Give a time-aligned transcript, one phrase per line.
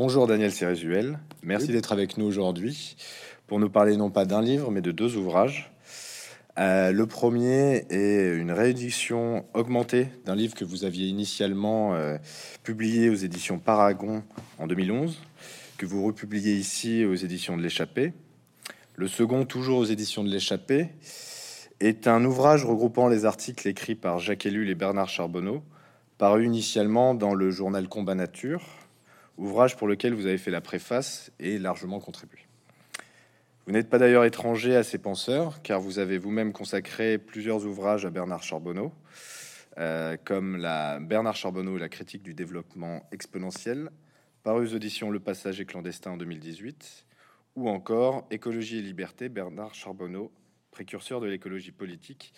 [0.00, 2.94] bonjour Daniel Cérésuel, merci d'être avec nous aujourd'hui
[3.48, 5.72] pour nous parler non pas d'un livre mais de deux ouvrages.
[6.56, 12.16] Euh, le premier est une réédition augmentée d'un livre que vous aviez initialement euh,
[12.62, 14.22] publié aux éditions Paragon
[14.60, 15.18] en 2011,
[15.78, 18.12] que vous republiez ici aux éditions de l'Échappée.
[18.94, 20.90] Le second, toujours aux éditions de l'Échappée,
[21.80, 25.64] est un ouvrage regroupant les articles écrits par Jacques Ellul et Bernard Charbonneau,
[26.18, 28.62] paru initialement dans le journal Combat Nature,
[29.38, 32.40] ouvrage pour lequel vous avez fait la préface et largement contribué.
[33.66, 38.06] Vous n'êtes pas d'ailleurs étranger à ces penseurs, car vous avez vous-même consacré plusieurs ouvrages
[38.06, 38.92] à Bernard Charbonneau,
[39.78, 43.90] euh, comme la Bernard Charbonneau et la critique du développement exponentiel,
[44.42, 47.04] paru aux éditions Le Passager clandestin en 2018,
[47.56, 50.32] ou encore Écologie et liberté, Bernard Charbonneau,
[50.70, 52.32] précurseur de l'écologie politique,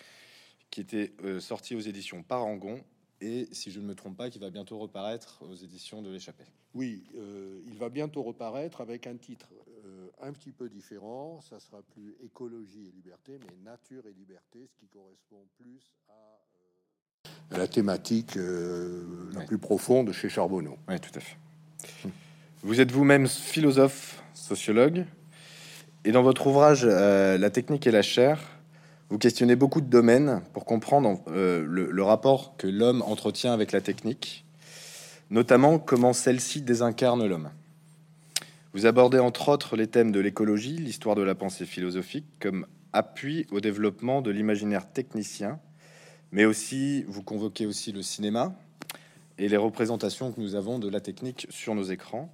[0.69, 2.83] qui était euh, sorti aux éditions Parangon
[3.21, 6.45] et, si je ne me trompe pas, qui va bientôt reparaître aux éditions de l'Échappée.
[6.73, 9.47] Oui, euh, il va bientôt reparaître avec un titre
[9.85, 11.39] euh, un petit peu différent.
[11.41, 17.57] Ça sera plus écologie et liberté, mais nature et liberté, ce qui correspond plus à,
[17.57, 20.77] la thématique la plus profonde chez Charbonneau.
[20.87, 21.37] Oui, tout à fait.
[22.63, 25.05] Vous êtes vous-même philosophe, sociologue,
[26.05, 28.60] et dans votre ouvrage La technique et la chair,
[29.11, 33.81] vous questionnez beaucoup de domaines pour comprendre euh, le, rapport que l'homme entretient avec la
[33.81, 34.45] technique,
[35.29, 37.49] notamment comment celle-ci désincarne l'homme.
[38.71, 43.47] Vous abordez entre autres les thèmes de l'écologie, l'histoire de la pensée philosophique, comme appui
[43.51, 45.59] au développement de l'imaginaire technicien,
[46.31, 48.55] mais aussi vous convoquez aussi le cinéma
[49.37, 52.33] et les représentations que nous avons de la technique sur nos écrans.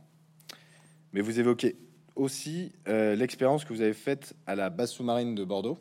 [1.11, 1.75] Mais vous évoquez
[2.16, 5.80] aussi euh, l'expérience que vous avez faite à la base sous-marine de Bordeaux,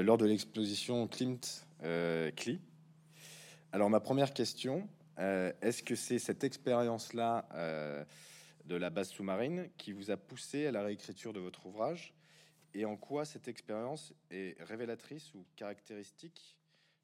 [0.00, 2.60] lors de l'exposition Klimt euh, Kli.
[3.72, 7.46] Alors ma première question, euh, est-ce que c'est cette expérience-là
[8.64, 12.14] de la base sous-marine qui vous a poussé à la réécriture de votre ouvrage?
[12.74, 16.56] Et en quoi cette expérience est révélatrice ou caractéristique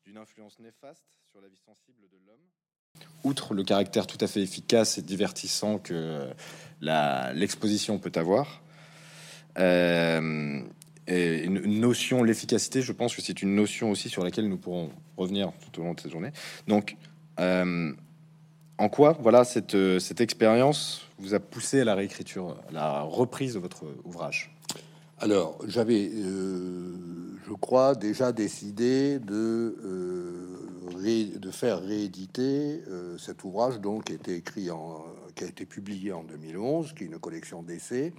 [0.04, 3.04] d'une influence néfaste sur la vie sensible de l'homme?
[3.24, 6.30] Outre le caractère tout à fait efficace et divertissant que
[6.80, 8.62] l'exposition peut avoir,
[11.08, 14.90] et une notion, l'efficacité, je pense que c'est une notion aussi sur laquelle nous pourrons
[15.16, 16.32] revenir tout au long de cette journée.
[16.66, 16.96] Donc,
[17.40, 17.92] euh,
[18.76, 23.00] en quoi, voilà, cette, euh, cette expérience vous a poussé à la réécriture, à la
[23.02, 24.54] reprise de votre ouvrage?
[25.18, 26.92] Alors, j'avais, euh,
[27.48, 29.76] je crois, déjà décidé de,
[30.94, 32.82] de faire rééditer
[33.18, 37.04] cet ouvrage, donc, qui a été écrit en, qui a été publié en 2011, qui
[37.04, 38.12] est une collection d'essais.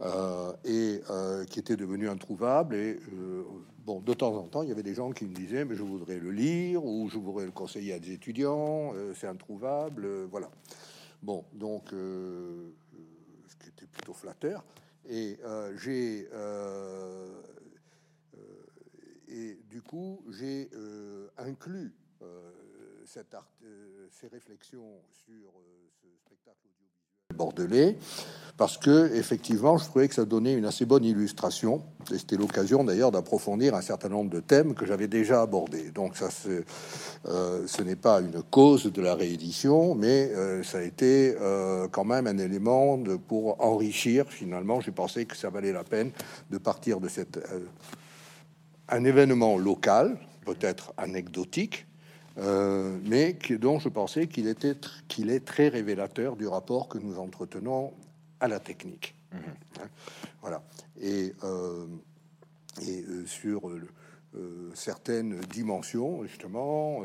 [0.00, 2.74] Euh, et euh, qui était devenu introuvable.
[2.74, 3.44] Et euh,
[3.78, 5.82] bon, de temps en temps, il y avait des gens qui me disaient, mais je
[5.82, 8.92] voudrais le lire ou je voudrais le conseiller à des étudiants.
[9.14, 10.50] c'est introuvable, voilà.
[11.22, 14.64] Bon, donc ce qui était plutôt flatteur.
[15.08, 15.38] Et
[15.76, 16.28] j'ai
[19.28, 20.70] et du coup, j'ai
[21.38, 21.94] inclus
[23.04, 23.48] cette art,
[24.10, 25.52] ces réflexions sur
[26.02, 26.66] ce spectacle
[27.34, 27.96] bordelais
[28.56, 31.82] parce que effectivement, je trouvais que ça donnait une assez bonne illustration.
[32.12, 35.90] Et c'était l'occasion d'ailleurs d'approfondir un certain nombre de thèmes que j'avais déjà abordés.
[35.90, 36.28] Donc ça,
[37.26, 41.88] euh, ce n'est pas une cause de la réédition, mais euh, ça a été euh,
[41.90, 44.26] quand même un élément de, pour enrichir.
[44.28, 46.12] Finalement, j'ai pensé que ça valait la peine
[46.50, 47.40] de partir de cette
[48.88, 51.86] un événement local, peut-être anecdotique,
[52.36, 54.76] mais qui, dont je pensais qu'il était
[55.08, 57.92] qu'il est très révélateur du rapport que nous entretenons
[58.40, 59.14] à la technique.
[59.32, 59.40] Mhm.
[59.80, 59.88] Hein,
[60.40, 60.62] voilà.
[61.00, 61.86] Et, euh,
[62.82, 67.02] et euh, sur euh, certaines dimensions, justement,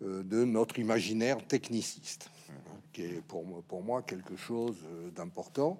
[0.00, 2.52] de notre imaginaire techniciste, hein,
[2.92, 4.76] qui est pour moi, pour moi quelque chose
[5.14, 5.78] d'important,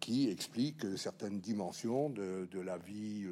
[0.00, 3.26] qui explique certaines dimensions de, de la vie.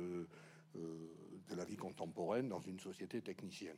[0.74, 3.76] de la vie contemporaine dans une société technicienne.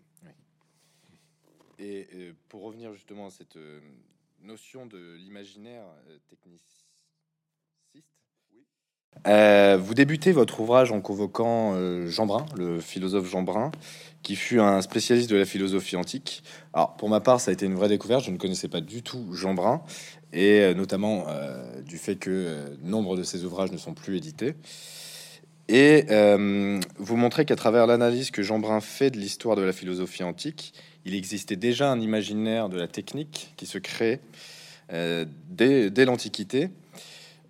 [1.78, 2.08] Et
[2.48, 3.58] pour revenir justement à cette
[4.46, 6.86] notion de l'imaginaire euh, techniciste.
[9.26, 13.72] Euh, vous débutez votre ouvrage en convoquant euh, Jean Brun, le philosophe Jean Brun,
[14.22, 16.44] qui fut un spécialiste de la philosophie antique.
[16.74, 18.24] Alors, pour ma part, ça a été une vraie découverte.
[18.24, 19.82] Je ne connaissais pas du tout Jean Brun,
[20.32, 21.24] et notamment
[21.86, 24.54] du fait que nombre de ses ouvrages ne sont plus édités.
[25.68, 26.04] Et
[26.98, 30.74] vous montrez qu'à travers l'analyse que Jean Brun fait de l'histoire de la philosophie antique,
[31.06, 34.20] il existait déjà un imaginaire de la technique qui se crée
[34.92, 36.70] euh, dès, l'Antiquité.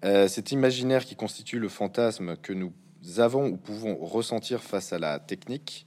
[0.04, 2.72] Euh, cet imaginaire qui constitue le fantasme que nous
[3.16, 5.86] avons ou pouvons ressentir face à la technique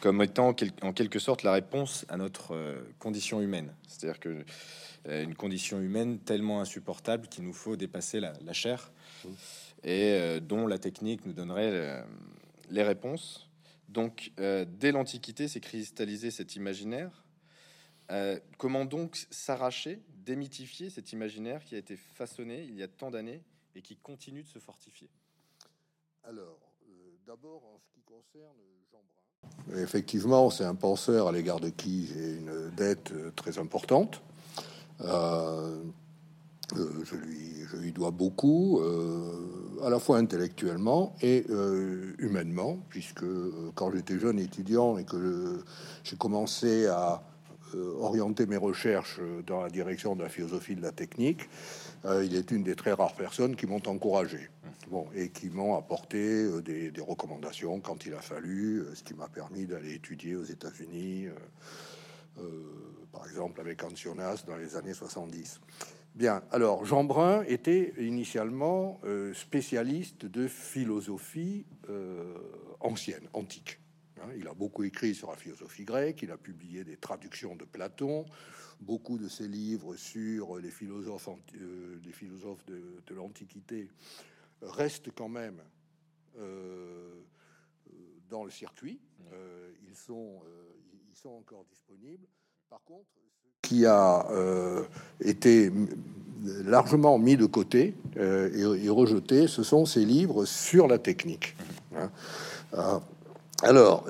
[0.00, 2.56] comme étant en quelque sorte la réponse à notre
[2.98, 3.70] condition humaine.
[3.86, 4.44] C'est-à-dire que
[5.10, 8.90] une condition humaine tellement insupportable qu'il nous faut dépasser la, chair
[9.24, 9.28] mmh.
[9.84, 12.02] et dont la technique nous donnerait
[12.70, 13.49] les réponses.
[13.90, 17.24] Donc, dès l'Antiquité, s'est cristallisé cet imaginaire.
[18.56, 23.42] comment donc s'arracher, démythifier cet imaginaire qui a été façonné il y a tant d'années
[23.74, 25.08] et qui continue de se fortifier?
[26.24, 28.56] Alors, euh, d'abord, en ce qui concerne
[28.90, 29.82] Jean Brun.
[29.82, 34.22] Effectivement, c'est un penseur à l'égard de qui j'ai une dette euh, très importante.
[36.76, 38.80] Euh, je, lui, dois beaucoup,
[39.82, 41.46] à la fois intellectuellement et
[42.18, 43.24] humainement, puisque
[43.74, 45.62] quand j'étais jeune étudiant et que
[46.04, 47.22] j'ai commencé à
[48.00, 51.48] orienter mes recherches dans la direction de la philosophie de la technique,
[52.06, 54.48] euh, il est une des très rares personnes qui m'ont encouragé
[54.90, 59.12] bon, et qui m'ont apporté euh, des, recommandations quand il a fallu, euh, ce qui
[59.12, 61.28] m'a permis d'aller étudier aux États-Unis,
[63.12, 65.60] par exemple avec Ancionas dans les années 70.
[66.14, 69.00] Bien, alors Jean Brun était initialement
[69.32, 71.64] spécialiste de philosophie
[72.80, 73.80] ancienne, antique.
[74.20, 74.28] Hein.
[74.36, 78.26] il a beaucoup écrit sur la philosophie grecque, il a publié des traductions de Platon,
[78.80, 83.88] beaucoup de ses livres sur les philosophes, euh, les philosophes de, l'Antiquité
[84.62, 85.62] restent quand même
[86.36, 87.22] euh,
[88.28, 89.00] dans le circuit.
[89.32, 90.42] Euh, ils, sont,
[91.08, 92.26] ils sont encore disponibles.
[92.68, 93.10] Par contre,
[93.62, 94.26] qui a
[95.22, 95.70] été
[96.64, 101.56] largement mis de côté et, rejeté, ce sont ces livres sur la technique.
[101.96, 103.00] Hein.
[103.62, 104.04] alors,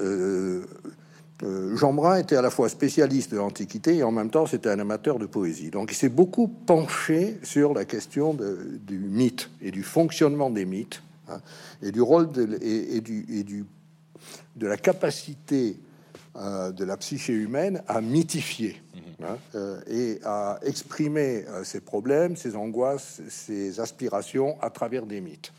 [1.43, 4.69] euh, Jean Brun était à la fois spécialiste de l'Antiquité et en même temps c'était
[4.69, 5.71] un amateur de poésie.
[5.71, 11.03] Donc il s'est beaucoup penché sur la question du mythe et du fonctionnement des mythes
[11.29, 11.41] hein,
[11.83, 15.79] et du rôle de, et, de la capacité
[16.37, 19.03] euh, de la psyché humaine à mythifier mhm.
[19.23, 25.53] Hein, euh, et à exprimer ses problèmes, ses angoisses, ses aspirations à travers des mythes,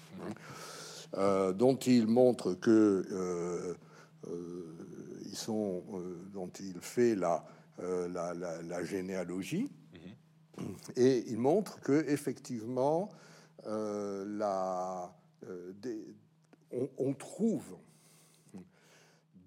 [1.18, 3.78] hein, dont il montre que
[5.36, 7.44] sont, euh, dont il fait la,
[7.80, 9.70] euh, la, généalogie.
[10.96, 13.10] Et il montre que effectivement,
[13.66, 15.14] euh, la,
[16.98, 17.78] on, trouve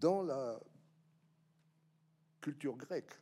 [0.01, 0.59] dans la
[2.41, 3.15] culture grecque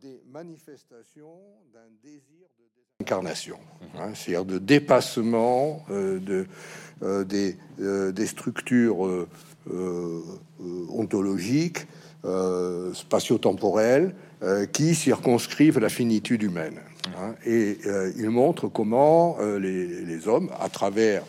[0.00, 1.40] des manifestations
[1.72, 2.64] d'un désir de
[2.98, 3.58] désincarnation,
[3.98, 6.46] hein, c'est-à-dire de dépassement de,
[7.24, 9.26] des, des, structures
[9.72, 10.22] euh,
[10.88, 11.86] ontologiques,
[12.24, 16.80] euh, spatio-temporels, euh, qui circonscrivent la finitude humaine.
[17.18, 17.34] Hein.
[17.44, 17.78] et
[18.16, 21.22] il montre comment les, hommes, à travers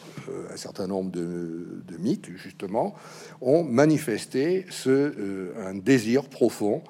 [0.52, 2.96] un certain nombre de, mythes, justement,
[3.42, 6.82] ont manifesté ce, un désir profond,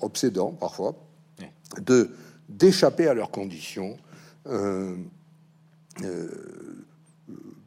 [0.00, 0.94] obsédant parfois,
[1.80, 2.10] de
[2.48, 3.96] d'échapper à leurs conditions,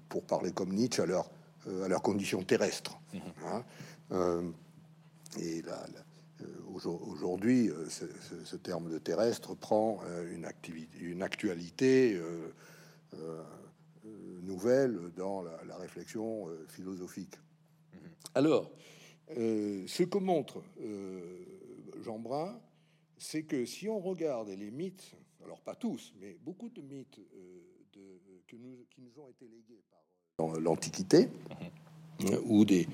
[0.09, 1.29] pour parler comme Nietzsche, à leur
[1.67, 2.97] euh, à leurs conditions terrestres.
[3.13, 3.21] Mhm.
[3.45, 3.63] Hein.
[4.11, 4.41] Euh,
[5.39, 5.85] et là,
[6.41, 9.99] euh, aujourd'hui, ce, terme de terrestre prend
[10.31, 12.19] une, activité, une actualité
[14.43, 17.35] nouvelle dans la, réflexion philosophique.
[17.93, 17.99] Mhm.
[18.35, 18.71] Alors,
[19.29, 20.61] ce que montre
[22.03, 22.59] Jean Brun,
[23.17, 27.19] c'est que si on regarde les mythes, alors pas tous, mais beaucoup de mythes
[27.93, 29.99] de, que nous, qui nous ont été légués par
[30.37, 31.29] dans l'Antiquité,
[32.45, 32.87] ou, des,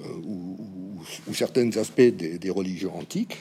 [0.00, 3.38] euh, ou, certains aspects des, religions antiques,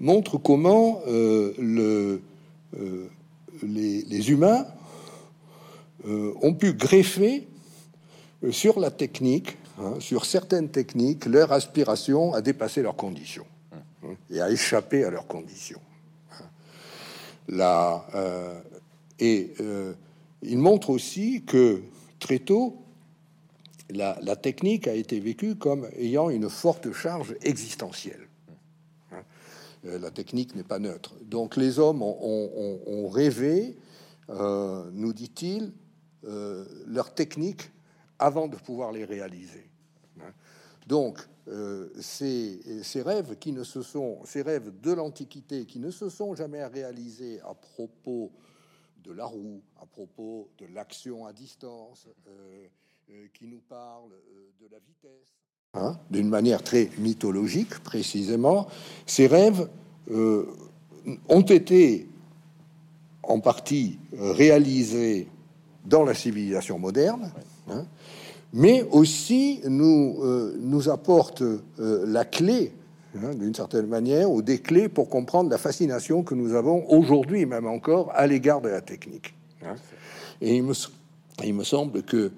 [0.00, 2.22] montrent comment euh, le,
[2.76, 3.08] euh,
[3.62, 4.66] les, humains
[6.04, 7.46] ont pu greffer
[8.50, 14.40] sur la technique, hein, sur certaines techniques, leur aspiration à dépasser leurs conditions hein, et
[14.40, 15.80] à échapper à leurs conditions.
[17.48, 18.04] Là,
[19.20, 19.54] et
[20.42, 21.80] il montre aussi que
[22.18, 22.86] très tôt,
[23.90, 28.28] la, technique a été vécue comme ayant une forte charge existentielle.
[29.12, 29.22] Hein.
[29.86, 31.14] Euh, la technique n'est pas neutre.
[31.24, 33.76] Donc les hommes ont, rêvé,
[34.30, 35.72] euh, nous dit-il,
[36.26, 37.70] euh, leur technique
[38.18, 39.68] avant de pouvoir les réaliser.
[40.20, 40.32] Hein.
[40.86, 41.18] Donc
[42.00, 46.34] ces, ces, rêves qui ne se sont, ces rêves de l'Antiquité qui ne se sont
[46.34, 48.32] jamais réalisés à propos
[49.06, 52.66] de la roue, à propos de l'action à distance, euh,
[53.10, 55.34] euh, qui nous parle euh, de la vitesse.
[55.74, 58.66] Hein, d'une manière très mythologique, précisément,
[59.04, 59.68] ces rêves
[60.08, 62.08] ont été
[63.22, 65.28] en partie réalisés
[65.84, 67.30] dans la civilisation moderne,
[67.70, 67.84] hein,
[68.52, 70.18] mais aussi nous,
[70.58, 71.42] nous apporte
[71.78, 72.72] la clé,
[73.16, 77.44] hein, d'une certaine manière, ou des clés pour comprendre la fascination que nous avons aujourd'hui,
[77.44, 79.34] même encore, à l'égard de la technique.
[79.62, 79.74] Hein.
[80.40, 80.72] Et il me,
[81.44, 82.30] il me, semble que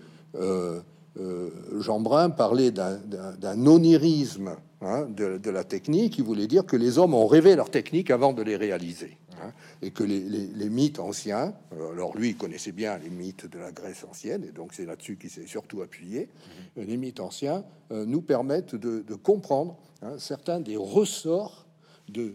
[1.79, 6.99] Jean Brun parlait d'un onirisme hein, de, de, la technique, il voulait dire que les
[6.99, 9.19] hommes ont rêvé leur technique avant de les réaliser.
[9.41, 13.59] Hein, et que les, mythes anciens, euh, alors lui il connaissait bien les mythes de
[13.59, 16.29] la Grèce ancienne, et donc c'est là-dessus qu'il s'est surtout appuyé,
[16.77, 16.85] mhm.
[16.85, 21.67] les mythes anciens euh, nous permettent de, comprendre hein, certains des ressorts
[22.09, 22.35] de,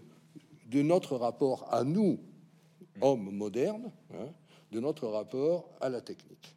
[0.71, 2.19] de notre rapport à nous,
[2.95, 3.01] mhm.
[3.01, 3.91] hommes modernes,
[4.71, 6.52] de notre rapport à la technique.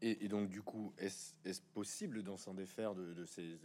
[0.00, 3.58] Et, donc, du coup, est-ce possible d'en s'en défaire de, ces,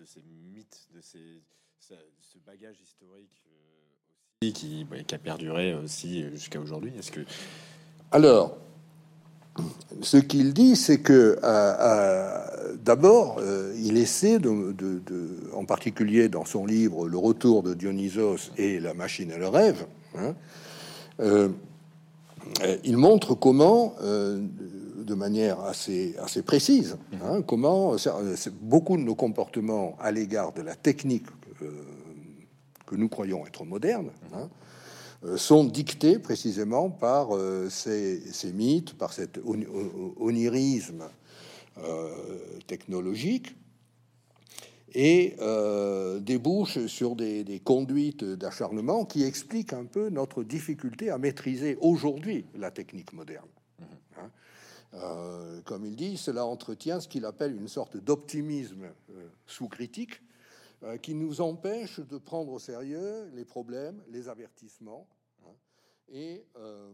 [0.52, 1.42] mythes, de ces,
[1.80, 6.92] ce bagage historique euh, qui, qui a perduré aussi jusqu'à aujourd'hui.
[6.98, 7.22] Est-ce que
[8.12, 8.58] alors
[10.02, 14.74] ce qu'il dit, c'est que euh, euh, d'abord, euh, il essaie, de,
[15.54, 19.86] en particulier dans son livre Le retour de Dionysos et la machine à le rêve,
[20.18, 20.34] hein,
[22.84, 23.96] il montre comment,
[25.04, 27.96] de manière assez, assez précise, hein, comment
[28.62, 31.26] beaucoup de nos comportements à l'égard de la technique
[32.94, 34.50] que nous croyons être modernes, hein,
[35.26, 38.22] euh, sont dictés précisément par euh, ces,
[38.54, 39.40] mythes, par cet
[40.20, 41.04] onirisme
[41.78, 42.10] euh,
[42.68, 43.56] technologique,
[44.96, 45.36] et
[46.20, 52.70] débouchent sur des, conduites d'acharnement qui expliquent un peu notre difficulté à maîtriser aujourd'hui la
[52.70, 53.48] technique moderne.
[53.82, 54.30] Hein.
[55.66, 58.88] Comme il dit, cela entretient ce qu'il appelle une sorte d'optimisme
[59.48, 60.22] sous critique,
[60.86, 65.08] euh, qui nous empêche de prendre au sérieux les problèmes, les avertissements,
[65.46, 65.52] hein,
[66.12, 66.92] et euh,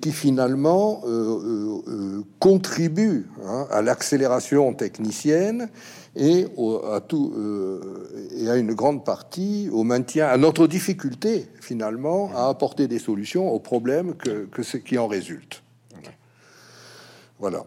[0.00, 5.70] qui finalement euh, contribue hein, à l'accélération technicienne
[6.16, 6.46] et
[6.90, 7.32] à tout
[8.32, 13.52] et à une grande partie au maintien, à notre difficulté finalement à apporter des solutions
[13.52, 15.63] aux problèmes que ce qui en résulte.
[17.44, 17.66] Voilà.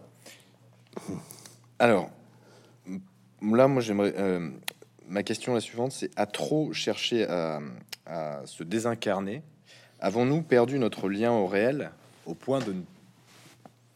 [1.78, 2.10] Alors,
[3.44, 4.12] là, moi, j'aimerais.
[4.18, 4.50] Euh,
[5.08, 9.44] ma question la suivante, c'est à trop chercher à, se désincarner,
[10.00, 11.92] avons-nous perdu notre lien au réel
[12.26, 12.82] au point de ne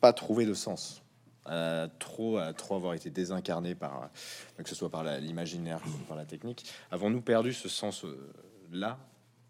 [0.02, 1.02] pas trouver de sens?
[1.48, 4.12] À trop, à trop avoir été désincarné par,
[4.58, 9.00] que ce soit par l'imaginaire, par la technique, avons-nous perdu ce sens-là?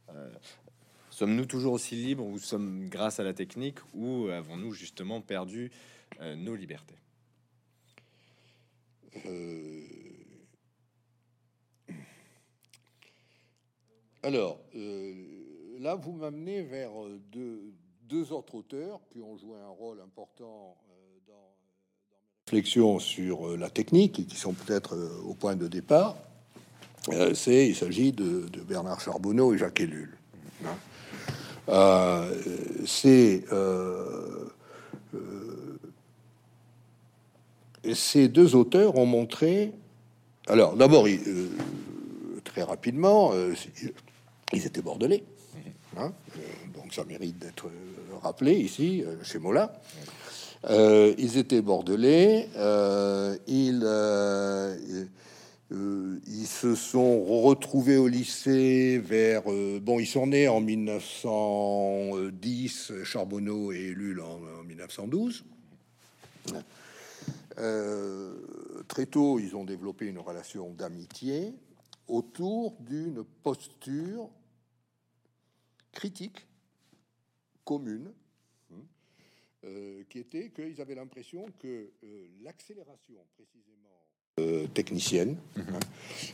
[0.07, 0.29] Euh, euh,
[1.09, 5.69] Sommes-nous toujours aussi libres ou sommes grâce à la technique ou avons-nous justement perdu
[6.19, 7.01] nos libertés
[9.25, 9.81] euh,
[14.23, 15.13] alors, euh,
[15.79, 16.91] là, vous m'amenez vers
[17.31, 23.57] deux, autres auteurs qui ont joué un rôle important euh, dans, dans mes réflexions sur
[23.57, 26.17] la technique et qui sont peut-être au point de départ.
[27.33, 30.15] C'est, il s'agit de, Bernard Charbonneau et Jacques Ellul.
[30.63, 32.27] Hein.
[32.85, 33.43] c'est
[37.93, 39.71] ces deux auteurs ont montré.
[40.47, 41.49] Alors, d'abord, euh,
[42.43, 43.53] très rapidement, euh,
[44.53, 45.23] ils étaient bordelais.
[45.97, 46.39] Hein, euh,
[46.73, 47.69] donc, ça mérite d'être
[48.21, 49.73] rappelé ici, chez Mola.
[50.69, 52.49] ils étaient bordelais.
[53.47, 53.87] ils,
[55.71, 59.43] ils se sont retrouvés au lycée vers.
[59.81, 65.43] bon, ils sont nés en 1910, Charbonneau et Ellul en, en 1912.
[67.61, 68.33] Euh,
[68.87, 71.53] très tôt, ils ont développé une relation d'amitié
[72.07, 74.29] autour d'une posture
[75.91, 76.47] critique
[77.63, 78.11] commune,
[78.73, 78.75] hein,
[79.65, 83.67] euh, qui était qu'ils avaient l'impression que euh, l'accélération précisément
[84.73, 85.37] technicienne,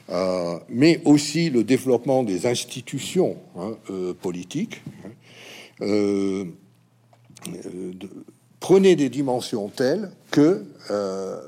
[0.07, 3.75] hein, mais aussi le développement des institutions hein,
[4.21, 4.81] politiques,
[8.59, 11.41] prenait des dimensions telles que euh,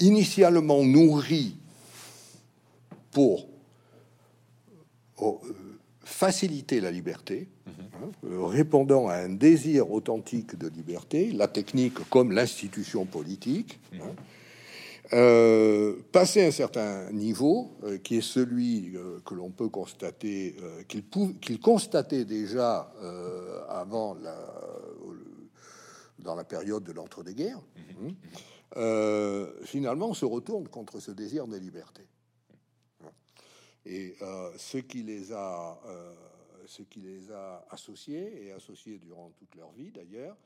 [0.00, 1.56] initialement nourri
[3.10, 3.48] pour
[5.18, 5.52] oh, euh,
[6.04, 7.72] faciliter la liberté, mhm.
[7.94, 14.00] hein, euh, répondant à un désir authentique de liberté, la technique comme l'institution politique, mhm.
[14.02, 14.14] hein,
[15.12, 20.56] euh, passé un certain niveau, euh, qui est celui euh, que l'on peut constater,
[20.88, 22.92] qu'il constatait déjà
[23.68, 24.36] avant la,
[26.20, 27.60] dans la période de l'entre-deux-guerres,
[28.00, 28.14] mhm.
[28.76, 32.02] hein, finalement se retourne contre ce désir de liberté.
[33.86, 34.16] Et
[34.56, 35.78] ce qui les a
[36.66, 40.36] ce qui les a associés et associés durant toute leur vie d'ailleurs.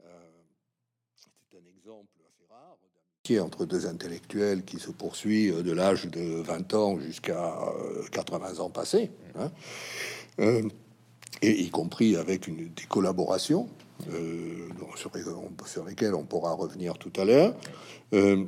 [0.00, 2.78] C'est un exemple assez rare
[3.40, 7.54] entre deux intellectuels qui se poursuit de l'âge de 20 ans jusqu'à
[8.12, 9.50] 80 ans passés, hein.
[10.38, 13.68] et y compris avec une, des collaborations
[14.12, 15.10] euh, sur,
[15.86, 17.54] lesquels on pourra revenir tout à l'heure.
[18.12, 18.44] Euh,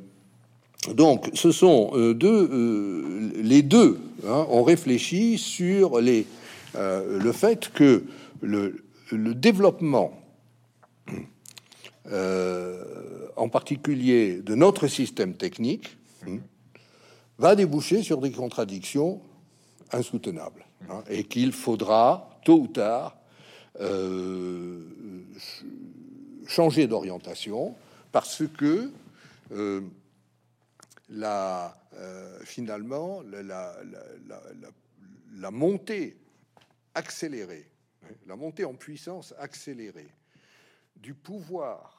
[0.94, 6.26] donc, ce sont euh, deux, les deux hein, ont réfléchi sur les,
[6.74, 8.04] le fait que
[8.40, 10.12] le développement,
[13.36, 15.96] en particulier de notre système technique,
[17.38, 19.20] va déboucher sur des contradictions
[19.92, 23.16] insoutenables hein, et qu'il faudra tôt ou tard
[23.80, 24.82] euh,
[26.46, 27.76] changer d'orientation
[28.10, 28.90] parce que
[29.52, 29.82] euh,
[31.08, 33.74] la, euh, finalement la,
[35.50, 36.16] montée
[36.94, 37.70] accélérée,
[38.26, 40.08] la montée en puissance accélérée
[40.96, 41.97] du pouvoir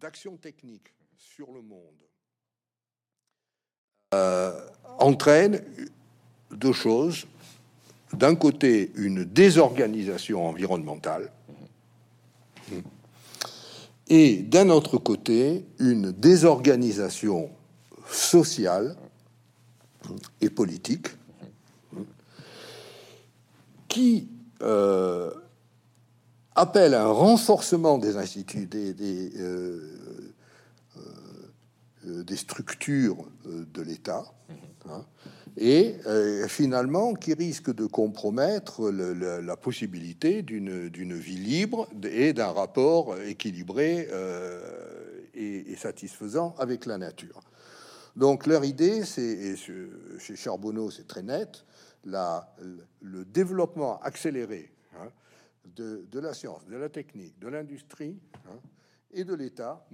[0.00, 2.08] d'action technique sur le monde
[4.98, 5.62] entraîne
[6.50, 7.26] deux choses.
[8.12, 11.30] D'un côté une désorganisation environnementale.
[14.08, 17.50] Et d'un autre côté une désorganisation
[18.10, 18.96] sociale
[20.40, 21.08] et politique
[23.88, 24.30] qui
[24.62, 25.30] euh,
[26.58, 29.98] appelle un renforcement des instituts, des, des, euh,
[32.06, 34.24] euh, des structures de l'État,
[34.88, 35.04] hein,
[35.56, 43.16] et euh, finalement qui risque de compromettre la possibilité d'une vie libre et d'un rapport
[43.20, 44.60] équilibré euh,
[45.34, 47.40] et, satisfaisant avec la nature.
[48.16, 51.64] Donc leur idée, c'est chez Charbonneau, c'est très net,
[52.04, 52.52] la,
[53.00, 54.72] le développement accéléré
[55.74, 58.58] de, la science, de la technique, de l'industrie, hein,
[59.10, 59.86] et de l'État,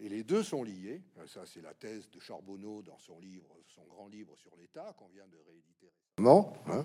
[0.00, 1.02] et les deux sont liés.
[1.26, 5.08] Ça, c'est la thèse de Charbonneau dans son livre, son grand livre sur l'État qu'on
[5.08, 6.52] vient de rééditer récemment.
[6.68, 6.84] Hein.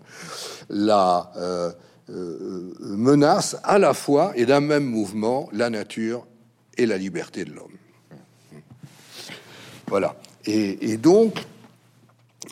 [0.69, 1.71] la euh,
[2.09, 6.27] euh, menace à la fois et d'un même mouvement la nature
[6.77, 7.77] et la liberté de l'homme.
[9.87, 10.15] Voilà.
[10.45, 11.43] Et, donc,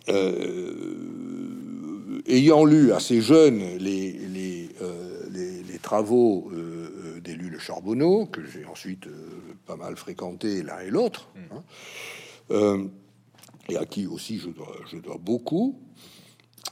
[0.10, 1.04] euh,
[2.26, 4.12] ayant lu assez jeune les,
[5.94, 6.52] travaux
[7.22, 11.40] d'élu Le Charbonneau, que j'ai ensuite euh, pas mal fréquenté l'un et l'autre, mm.
[11.56, 11.64] hein,
[12.50, 12.88] euh,
[13.70, 15.80] et à qui aussi je dois, je dois beaucoup,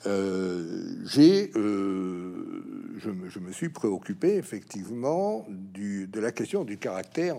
[0.08, 1.60] euh, j'ai, je
[3.12, 7.36] me, je, me, suis préoccupé effectivement du, de la question du caractère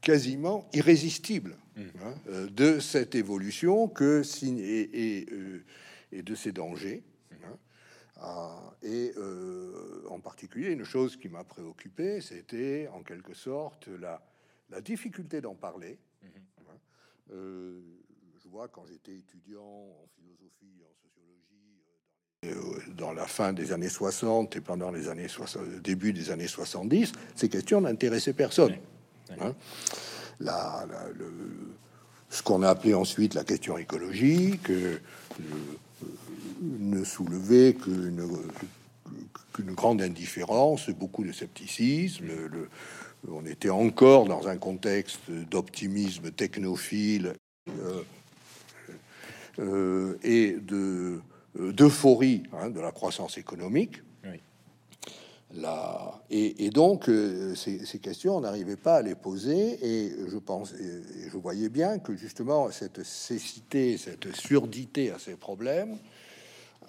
[0.00, 1.82] quasiment irrésistible mm.
[2.02, 5.26] hein, de cette évolution que et, et,
[6.10, 7.04] et de ses dangers.
[8.22, 14.22] Ah, et euh, en particulier, une chose qui m'a préoccupé, c'était en quelque sorte la,
[14.68, 15.98] la difficulté d'en parler.
[16.22, 16.30] Mhm.
[16.68, 16.78] Hein.
[17.32, 17.80] Euh,
[18.42, 21.80] je vois quand j'étais étudiant en philosophie, en sociologie,
[22.44, 26.48] euh, dans la fin des années 60 et pendant les années 60, début des années
[26.48, 28.76] 70, ces questions n'intéressaient personne.
[29.40, 29.54] Hein.
[30.40, 31.32] La, le,
[32.28, 35.00] ce qu'on a appelé ensuite la question écologique, le,
[36.62, 38.26] ne soulevait qu'une
[39.74, 42.26] grande indifférence, beaucoup de scepticisme.
[43.30, 47.34] On était encore dans un contexte d'optimisme technophile
[47.68, 48.02] euh,
[49.58, 51.20] euh, et de
[51.58, 54.02] d'euphorie hein, de la croissance économique.
[55.54, 60.72] La, et, donc, euh, ces, questions, on n'arrivait pas à les poser, et je pense,
[60.74, 65.98] et je voyais bien que justement cette cécité, cette surdité à ces problèmes,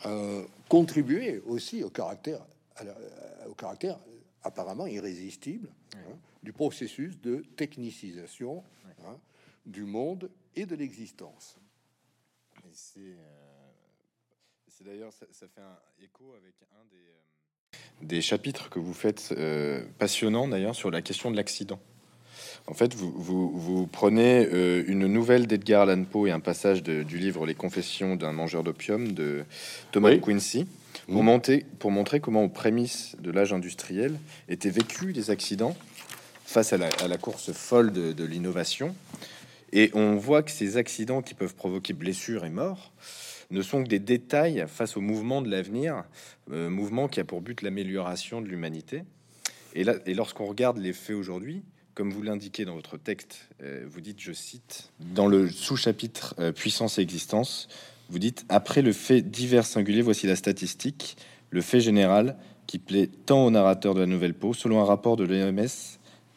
[0.06, 2.42] euh, contribuer aussi au caractère,
[3.50, 3.98] au caractère
[4.44, 8.64] apparemment irrésistible hein, du processus de technicisation
[9.06, 9.18] hein,
[9.66, 11.58] du monde et de l'existence.
[12.74, 17.31] C'est euh, d'ailleurs, ça, fait un écho avec un des, euh,
[18.02, 19.34] des chapitres que vous faites
[20.00, 21.80] passionnant d'ailleurs sur la question de l'accident.
[22.68, 27.46] En fait, vous, prenez euh, une nouvelle d'Edgar Allan Poe et un passage du livre
[27.46, 29.44] Les Confessions d'un mangeur d'opium de
[29.92, 30.68] Thomas Quincy
[31.08, 35.76] pour, monter, pour montrer comment, aux prémices de l'âge industriel, étaient vécus les accidents
[36.46, 38.96] face à la, course folle de, l'innovation.
[39.74, 42.92] Et on voit que ces accidents qui peuvent provoquer blessures et morts
[43.52, 46.04] ne sont que des détails face au mouvement de l'avenir,
[46.52, 49.04] euh, mouvement qui a pour but l'amélioration de l'humanité.
[49.76, 54.02] Et, et lorsqu'on regarde les faits aujourd'hui, comme vous l'indiquez dans votre texte, euh, vous
[54.02, 57.68] dites, je cite, dans le sous-chapitre euh, Puissance et existence,
[58.10, 61.18] Vous dites après le fait divers singulier, voici la statistique,
[61.50, 62.38] le fait général
[62.68, 64.54] qui plaît tant au narrateur de la Nouvelle Peau.
[64.54, 65.68] Selon un rapport de l'OMS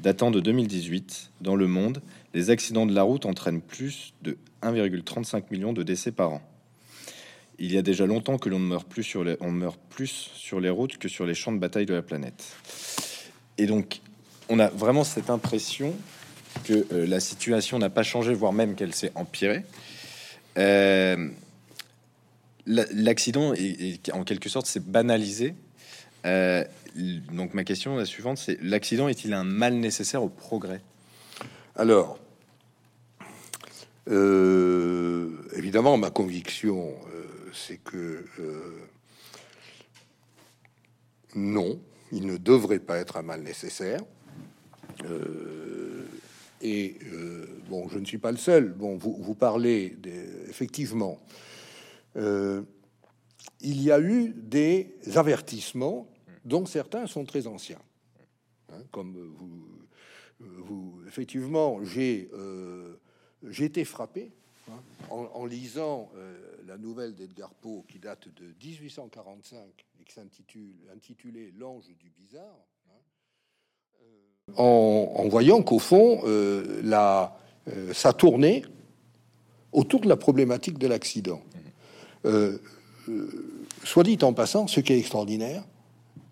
[0.00, 2.02] datant de 2018, dans le monde,
[2.34, 6.42] les accidents de la route entraînent plus de 1,35 million de décès par an.
[7.58, 10.60] Il y a déjà longtemps que l'on meurt plus sur les, on meurt plus sur
[10.60, 12.56] les routes que sur les champs de bataille de la planète.
[13.58, 14.00] Et donc,
[14.48, 15.94] on a vraiment cette impression
[16.64, 19.62] que euh, la situation n'a pas changé, voire même qu'elle s'est empirée.
[20.58, 21.28] Euh,
[22.66, 23.52] L'accident,
[24.14, 25.54] en quelque sorte, s'est banalisé.
[26.24, 26.64] Euh,
[27.30, 30.80] donc ma question la suivante, c'est l'accident est-il un mal nécessaire au progrès?
[31.76, 32.18] Alors,
[35.58, 36.94] évidemment, ma conviction,
[37.54, 38.24] c'est que
[41.34, 41.80] non,
[42.12, 44.00] il ne devrait pas être un mal nécessaire.
[46.62, 46.98] et
[47.68, 48.72] bon, je ne suis pas le seul.
[48.72, 49.96] Bon, vous, vous parlez
[50.48, 51.18] effectivement
[52.16, 52.62] euh,
[53.60, 56.08] il y a eu des avertissements
[56.44, 57.80] dont certains sont très anciens.
[58.70, 59.34] Hein, comme
[60.38, 62.96] vous, effectivement, j'ai euh,
[63.58, 64.32] été frappé
[64.70, 69.58] hein, en, lisant euh, la nouvelle d'Edgar Poe qui date de 1845
[70.00, 72.66] et qui s'intitule intitulée L'ange du bizarre.
[72.88, 76.22] Hein, en, voyant qu'au fond,
[76.82, 77.36] la,
[77.92, 78.62] ça tournait
[79.74, 81.42] autour de la problématique de l'accident.
[82.24, 82.58] Euh,
[83.08, 83.28] euh,
[83.84, 85.62] soit dit en passant, ce qui est extraordinaire,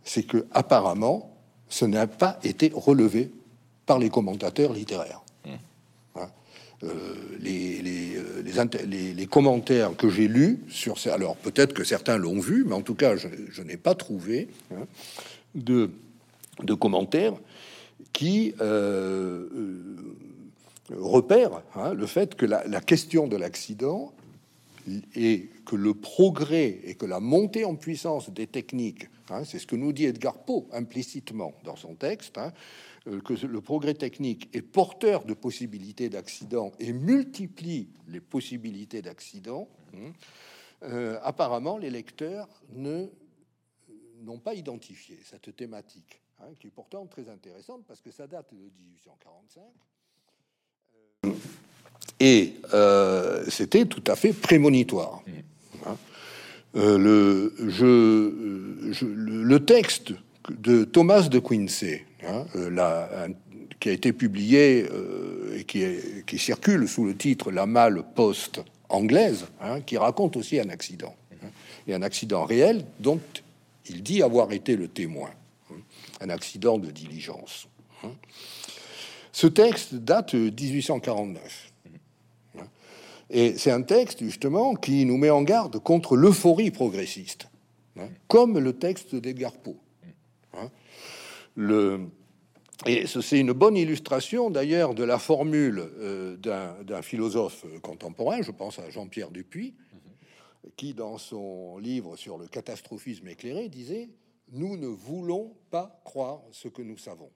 [0.04, 1.36] c'est que apparemment,
[1.68, 3.30] ce n'a pas été relevé
[3.84, 5.22] par les commentateurs littéraires.
[6.82, 6.86] Hein.
[6.86, 12.74] Euh, les, commentaires que j'ai lus sur ces, alors peut-être que certains l'ont vu, mais
[12.74, 14.86] en tout cas, je, n'ai pas trouvé hein,
[15.54, 15.88] de,
[16.74, 17.34] commentaires
[18.12, 18.54] qui
[20.98, 24.12] repèrent hein, le fait que la, question de l'accident
[25.14, 29.66] et que le progrès et que la montée en puissance des techniques, hein, c'est ce
[29.66, 32.50] que nous dit Edgar Poe implicitement dans son texte, euh,
[33.04, 40.12] que le progrès technique est porteur de possibilités d'accident et multiplie les possibilités d'accident, hein,
[40.84, 43.08] euh, apparemment les lecteurs ne
[44.22, 46.20] n'ont pas identifié cette thématique,
[46.60, 49.62] qui est pourtant très intéressante parce que ça date de 1845.
[52.20, 55.22] Et euh, c'était tout à fait prémonitoire.
[55.86, 55.96] Hein.
[56.76, 57.52] Euh, le,
[59.02, 60.12] le, texte
[60.48, 63.28] de Thomas de Quincy, hein, euh,
[63.80, 64.86] qui a été publié
[65.56, 70.68] et qui, circule sous le titre La malle poste anglaise, hein, qui raconte aussi un
[70.68, 71.14] accident,
[71.86, 73.20] et un accident réel dont
[73.86, 75.30] il dit avoir été le témoin,
[76.20, 77.66] un accident de diligence.
[79.32, 81.72] Ce texte date de 1849.
[83.30, 87.48] Et c'est un texte, justement, qui nous met en garde contre l'euphorie progressiste,
[87.98, 89.76] hein, comme le texte d'Edgar Poe.
[91.56, 98.78] Et c'est une bonne illustration, d'ailleurs, de la formule euh, d'un philosophe contemporain, je pense
[98.78, 99.74] à Jean-Pierre Dupuis,
[100.76, 104.08] qui, dans son livre sur le catastrophisme éclairé, disait
[104.50, 107.30] Nous ne voulons pas croire ce que nous savons.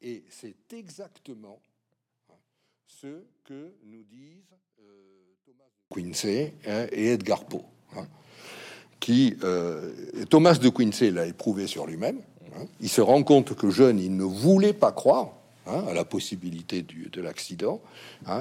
[0.00, 1.60] Et c'est exactement
[2.86, 4.54] ce que nous disent
[5.90, 7.64] Quincy hein, et Edgar Poe,
[7.96, 8.06] hein,
[9.00, 12.20] qui euh, Thomas de Quincy l'a éprouvé sur lui-même.
[12.56, 12.66] Hein.
[12.80, 15.32] il se rend compte que jeune, il ne voulait pas croire
[15.66, 17.80] à la possibilité du, de l'accident.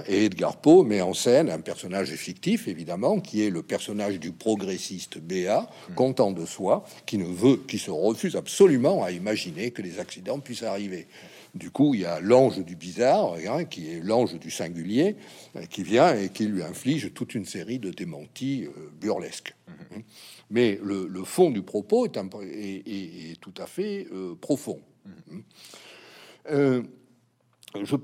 [0.08, 4.32] et Edgar Poe met en scène un personnage fictif, évidemment, qui est le personnage du
[4.32, 9.82] progressiste Béat, content de soi, qui ne veut, qui se refuse absolument à imaginer que
[9.82, 11.08] les accidents puissent arriver.
[11.53, 15.15] Du coup, il y a l'ange du bizarre, hein, qui est l'ange du singulier,
[15.55, 19.53] euh, qui vient et qui lui inflige toute une série de démentis euh, burlesques.
[19.67, 20.03] Mhm.
[20.49, 24.81] Mais le, fond du propos est, tout à fait euh, profond.
[25.05, 26.87] Mhm.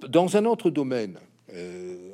[0.09, 1.17] dans un autre domaine,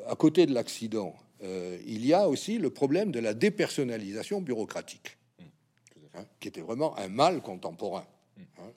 [0.07, 5.45] à côté de l'accident, il y a aussi le problème de la dépersonnalisation bureaucratique, mhm.
[6.15, 8.05] hein, qui était vraiment un mal contemporain.
[8.37, 8.71] Hein,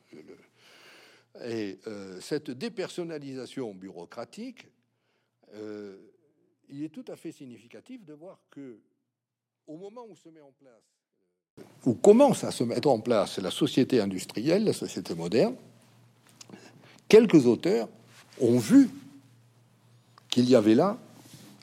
[1.44, 4.66] et euh, cette dépersonnalisation bureaucratique,
[5.54, 5.96] euh,
[6.68, 8.80] il est tout à fait significatif de voir que
[9.66, 10.06] au moment
[11.84, 15.56] où commence à se mettre en place la société industrielle, la société moderne,
[17.08, 17.88] quelques auteurs
[18.40, 18.88] ont vu
[20.30, 20.98] qu'il y avait là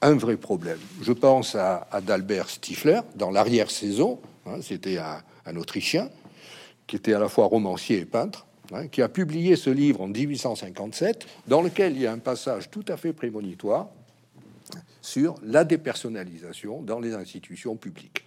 [0.02, 0.80] un vrai problème.
[1.02, 6.10] Je pense à, d'Albert Stifler dans l'arrière-saison, hein, c'était un Autrichien
[6.86, 10.08] qui était à la fois romancier et peintre, Hein, qui a publié ce livre en
[10.08, 13.90] 1857, dans lequel il y a un passage tout à fait prémonitoire.
[15.02, 18.26] sur la dépersonnalisation dans les institutions publiques.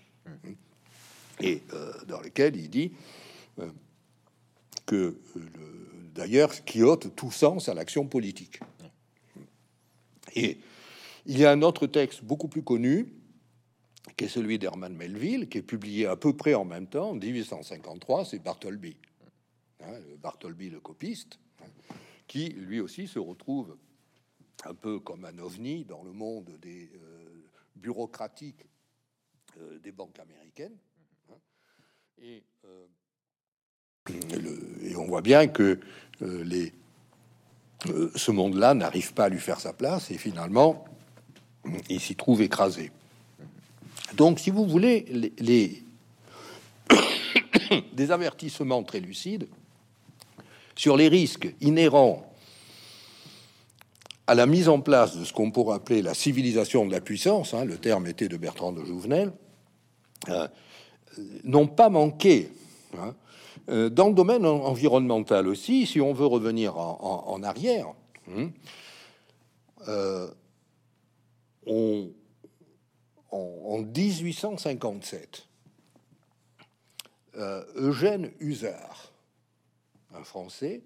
[1.40, 2.92] Et euh, dans lequel il dit
[3.59, 3.68] euh,
[4.87, 5.16] que,
[6.14, 8.61] d'ailleurs, qui ôte tout sens à l'action politique.
[10.37, 10.59] Et
[11.27, 13.12] il y a un autre texte beaucoup plus connu,
[14.16, 17.14] qui est celui d'Herman Melville, qui est publié à peu près en même temps, en
[17.14, 18.96] 1853, c'est Bartleby.
[19.88, 21.38] Hein, Bartleby le copiste,
[22.27, 23.77] qui lui aussi se retrouve
[24.64, 27.44] un peu comme un ovni dans le monde des euh,
[27.77, 28.66] bureaucratiques
[29.59, 30.77] euh, des banques américaines.
[31.31, 31.37] Hein.
[32.20, 32.87] et, euh,
[34.83, 35.81] et, on voit bien que
[37.81, 40.85] ce monde-là n'arrive pas à lui faire sa place, et finalement,
[41.88, 42.90] il s'y trouve écrasé.
[44.14, 45.33] Donc, si vous voulez,
[47.92, 49.46] des avertissements très lucides
[50.79, 52.25] sur les risques inhérents
[54.29, 57.53] à la mise en place de ce qu'on pourrait appeler la civilisation de la puissance,
[57.53, 59.33] hein, le terme était de Bertrand de Jouvenel,
[60.29, 60.47] euh,
[61.43, 62.53] n'ont pas manqué.
[62.97, 63.14] Hein.
[63.71, 67.88] Euh, dans le domaine environnemental aussi, si on veut revenir en, arrière,
[68.31, 68.51] hein,
[69.88, 70.29] euh,
[71.67, 75.47] en, 1857,
[77.77, 79.08] Eugène Husard,
[80.14, 80.83] un Français,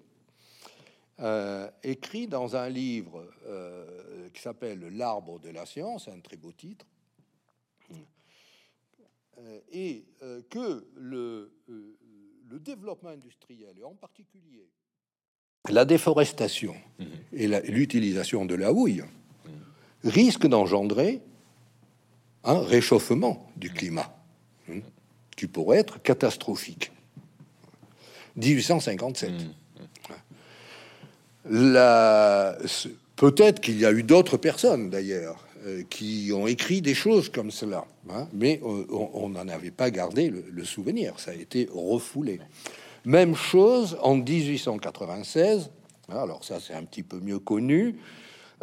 [1.21, 6.53] euh, écrit dans un livre euh, qui s'appelle L'arbre de la science, un très beau
[6.53, 6.87] titre,
[9.39, 10.05] euh, et
[10.51, 14.69] que le, le, développement industriel, et en particulier
[15.69, 17.05] la déforestation mmh.
[17.33, 20.09] et l'utilisation de la houille, mmh.
[20.09, 21.23] risque d'engendrer
[22.45, 24.15] un réchauffement du climat
[24.69, 24.81] mmh,
[25.37, 26.93] qui pourrait être catastrophique.
[28.37, 29.33] 1857.
[33.17, 37.53] Peut-être qu'il y a eu d'autres personnes d'ailleurs euh, qui ont écrit des choses comme
[37.53, 42.41] cela, hein, mais euh, on n'en avait pas gardé le, souvenir, ça a été refoulé.
[43.05, 45.71] Même chose en 1896,
[46.09, 47.95] hein, alors ça c'est un petit peu mieux connu,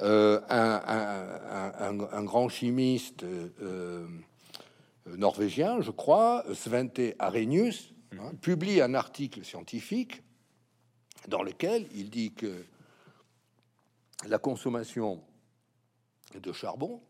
[0.02, 3.24] euh, un, grand chimiste
[5.18, 10.22] norvégien, je crois, Svante Arrhenius, hein, publie un article scientifique
[11.28, 12.66] dans lequel il dit que
[14.28, 15.22] la consommation
[16.34, 17.02] de charbon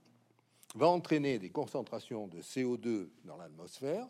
[0.76, 4.08] va entraîner des concentrations de CO2 dans l'atmosphère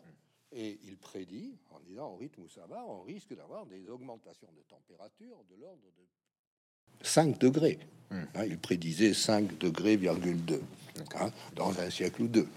[0.52, 4.48] et il prédit, en disant au rythme où ça va, on risque d'avoir des augmentations
[4.56, 7.78] de température de l'ordre de 5 degrés.
[8.10, 8.24] Hmm.
[8.34, 12.48] Hein, il prédisait 5 degrés, hein, dans un siècle ou deux.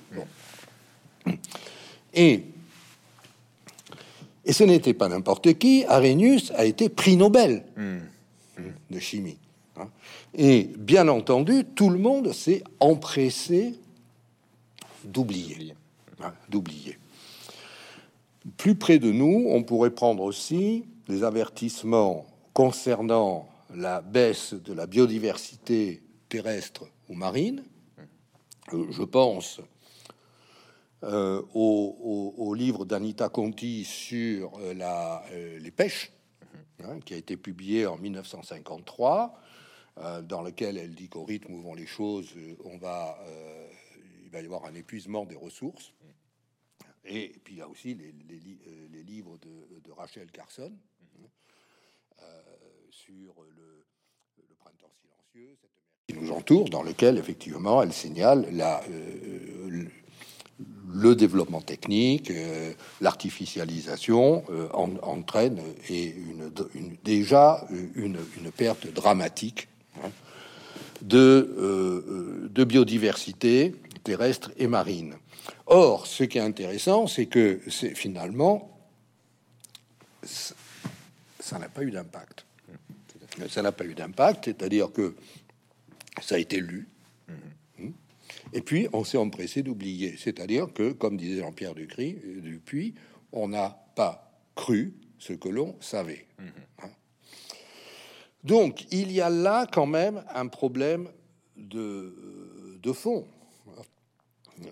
[2.13, 2.43] Et
[4.45, 5.85] et ce n'était pas n'importe qui.
[5.87, 8.63] Arrhenius a été prix Nobel hmm.
[8.89, 9.37] de chimie.
[9.77, 9.89] Hein.
[10.33, 13.75] Et bien entendu, tout le monde s'est empressé
[15.03, 15.75] d'oublier.
[16.21, 16.97] Hein, d'oublier.
[18.57, 24.85] Plus près de nous, on pourrait prendre aussi les avertissements concernant la baisse de la
[24.85, 27.63] biodiversité terrestre ou marine.
[28.73, 29.61] Euh, je pense
[31.03, 36.13] euh, au, livre d'Anita Conti sur euh, la, euh, les pêches,
[36.81, 39.37] hein, qui a été publié en 1953,
[40.23, 42.33] dans lequel elle dit qu'au rythme où vont les choses,
[42.65, 43.15] on va,
[44.23, 45.93] il va y avoir un épuisement des ressources.
[47.05, 48.11] Et, puis il y a aussi les,
[48.91, 50.73] les, livres de, Rachel Carson
[51.21, 52.25] hein,
[52.89, 53.85] sur le,
[54.37, 55.69] le, printemps silencieux, cette
[56.07, 58.81] qui nous entoure, dans lequel effectivement elle signale la,
[60.93, 66.51] le développement technique, euh, l'artificialisation euh, entraîne et une,
[67.03, 68.17] déjà une,
[68.55, 69.67] perte dramatique
[70.03, 70.09] hein,
[71.01, 75.15] de, euh, de, biodiversité terrestre et marine.
[75.65, 77.59] Or, ce qui est intéressant, c'est que
[77.95, 78.69] finalement
[80.23, 82.45] ça n'a pas eu d'impact.
[83.49, 85.15] Ça n'a pas eu d'impact, c'est-à-dire que
[86.21, 86.87] ça a été lu,
[88.53, 90.15] et puis, on s'est empressé d'oublier.
[90.17, 92.95] C'est-à-dire que, comme disait Jean-Pierre Dupuis,
[93.31, 96.27] on n'a pas cru ce que l'on savait.
[96.39, 96.51] Mhm.
[96.83, 96.89] Hein.
[98.43, 101.09] Donc, il y a là quand même un problème
[101.55, 103.25] de, de fond.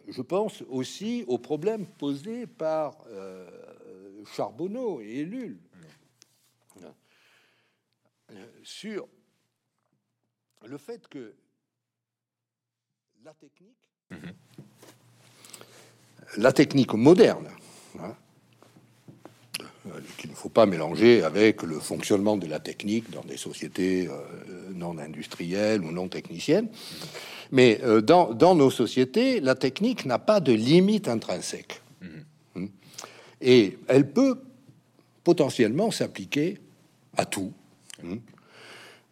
[0.07, 3.49] Je pense aussi au problème posé par euh,
[4.35, 5.57] Charbonneau et Ellul
[8.63, 9.07] sur
[10.65, 11.33] le fait que
[13.23, 14.33] la technique, mhm.
[16.37, 17.47] la technique moderne,
[17.99, 18.15] hein,
[20.17, 24.71] qu'il ne faut pas mélanger avec le fonctionnement de la technique dans des sociétés euh,
[24.73, 26.69] non industrielles ou non techniciennes.
[27.51, 31.81] Mais euh, dans, dans, nos sociétés, la technique n'a pas de limite intrinsèque.
[32.01, 32.65] Mmh.
[33.41, 34.41] Et elle peut
[35.23, 36.57] potentiellement s'appliquer
[37.17, 37.51] à tout,
[38.03, 38.15] mmh.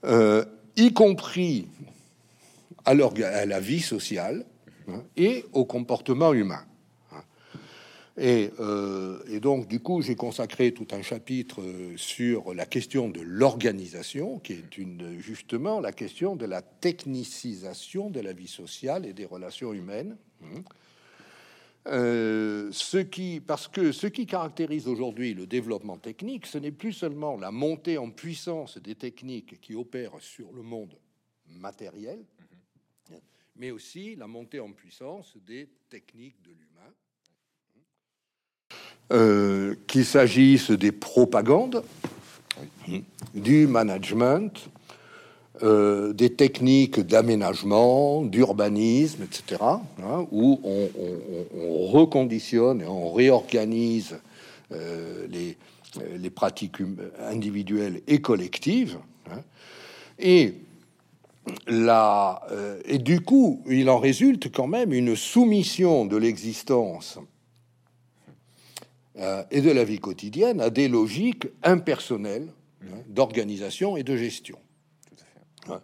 [0.05, 0.45] euh,
[0.77, 1.67] y compris
[2.89, 4.45] à, la vie sociale
[4.87, 6.65] hein, et au comportement humain.
[8.19, 13.21] Euh, et, donc, du coup, j'ai consacré tout un chapitre euh, sur la question de
[13.21, 19.25] l'organisation, qui est justement la question de la technicisation de la vie sociale et des
[19.25, 20.17] relations humaines.
[20.43, 20.63] Hein.
[21.87, 26.91] Euh, ce qui, parce que ce qui caractérise aujourd'hui le développement technique, ce n'est plus
[26.91, 30.93] seulement la montée en puissance des techniques qui opèrent sur le monde
[31.47, 32.19] matériel,
[33.59, 36.93] mais aussi la montée en puissance des techniques de l'humain
[39.11, 41.83] euh, qu'il s'agisse des propagandes,
[43.33, 44.69] du management,
[45.63, 54.19] euh, des techniques d'aménagement, d'urbanisme, etc., hein, où on, reconditionne et on réorganise
[54.71, 55.57] euh, les,
[56.17, 58.99] les, pratiques hum, individuelles et collectives.
[59.31, 59.41] Hein.
[60.19, 60.53] et,
[61.67, 62.41] la,
[62.85, 67.19] et du coup, il en résulte quand même une soumission de l'existence
[69.19, 74.57] euh, et de la vie quotidienne à des logiques impersonnelles hein, d'organisation et de gestion.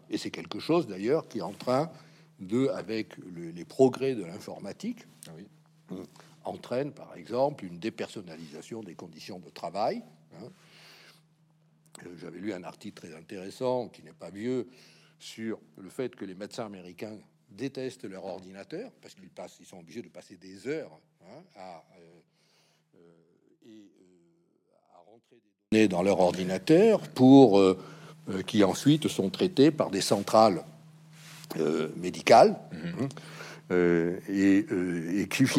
[0.09, 1.91] Et c'est quelque chose d'ailleurs qui est en train
[2.39, 5.31] de, avec les progrès de l'informatique, ah
[5.91, 6.03] hein,
[6.45, 10.01] entraîne par exemple une dépersonnalisation des conditions de travail.
[10.35, 10.47] Hein.
[12.05, 14.69] Euh, j'avais lu un article très intéressant qui n'est pas vieux
[15.25, 17.17] sur le fait que les médecins américains
[17.49, 20.99] détestent leur ordinateur parce qu'ils passent, ils sont obligés de passer des heures
[21.55, 22.21] à euh,
[25.89, 27.77] dans leur ordinateur pour euh,
[28.29, 30.63] euh, qui ensuite sont traités par des centrales
[31.59, 32.55] euh, médicales.
[32.71, 33.09] Mhm.
[34.29, 34.65] et,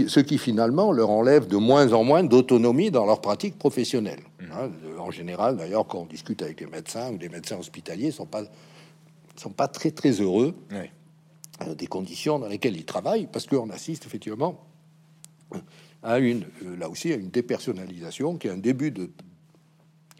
[0.09, 4.21] ce qui finalement leur enlève de moins en moins d'autonomie dans leur pratique professionnelle.
[4.41, 4.49] Mhm.
[4.53, 8.27] Hein, en général, d'ailleurs, quand on discute avec des médecins ou des médecins hospitaliers, sont
[8.27, 8.45] pas
[9.41, 10.55] sont pas très très heureux
[11.77, 14.67] des conditions dans lesquelles ils travaillent, parce qu'on assiste effectivement
[16.03, 19.11] à une là aussi à une dépersonnalisation qui est un début de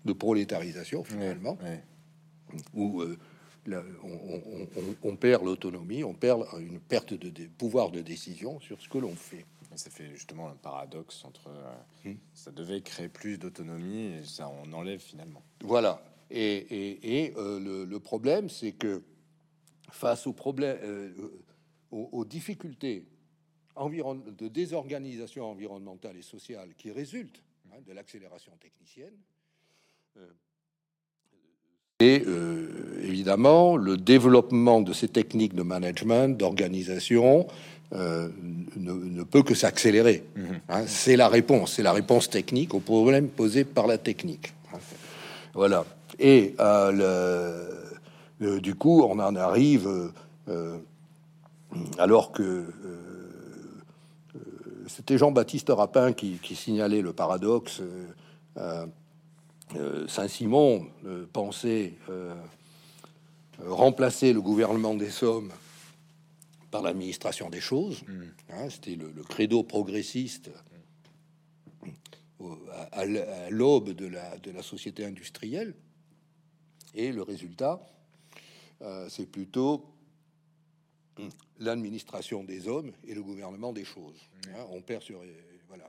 [0.07, 1.59] de prolétarisation finalement,
[2.73, 3.19] où euh,
[5.03, 9.15] on, perd l'autonomie, on perd une perte de, pouvoir de décision sur ce que l'on
[9.15, 9.45] fait.
[9.75, 12.17] ça fait justement un paradoxe entre euh, hmm.
[12.33, 15.43] ça devait créer plus d'autonomie et ça on enlève finalement.
[15.63, 16.01] Voilà.
[16.31, 19.03] Et, euh, le, problème, c'est que
[19.91, 21.15] face aux problèmes,
[21.91, 23.07] aux, difficultés
[23.77, 29.15] de désorganisation environnementale et sociale qui résultent hein, de l'accélération technicienne,
[30.17, 30.27] euh,
[32.01, 37.47] et euh, évidemment, le développement de ces techniques de management, d'organisation,
[37.95, 38.29] euh,
[38.77, 40.23] ne, peut que s'accélérer.
[40.37, 40.61] Mhm.
[40.69, 44.53] Hein, c'est la réponse, c'est la réponse technique au problème posé par la technique.
[45.55, 45.87] Voilà.
[46.19, 46.55] Et
[48.41, 50.13] du coup, on en arrive
[51.99, 52.67] alors que
[54.87, 57.83] c'était Jean-Baptiste Rapin qui, qui, signalait le paradoxe.
[59.75, 62.35] Euh, Saint-Simon euh, pensait euh,
[63.67, 65.51] remplacer le gouvernement des sommes
[66.71, 68.03] par l'administration des choses.
[68.03, 68.23] Mm.
[68.51, 70.51] Hein, c'était le, credo progressiste
[72.93, 73.05] à,
[73.51, 75.75] l'aube de la, de la société industrielle.
[76.97, 77.81] Et le résultat,
[79.09, 79.85] c'est plutôt
[81.59, 84.17] l'administration des hommes et le gouvernement des choses.
[84.17, 84.51] Mm.
[84.57, 85.21] Hein, on perd sur
[85.69, 85.85] voilà,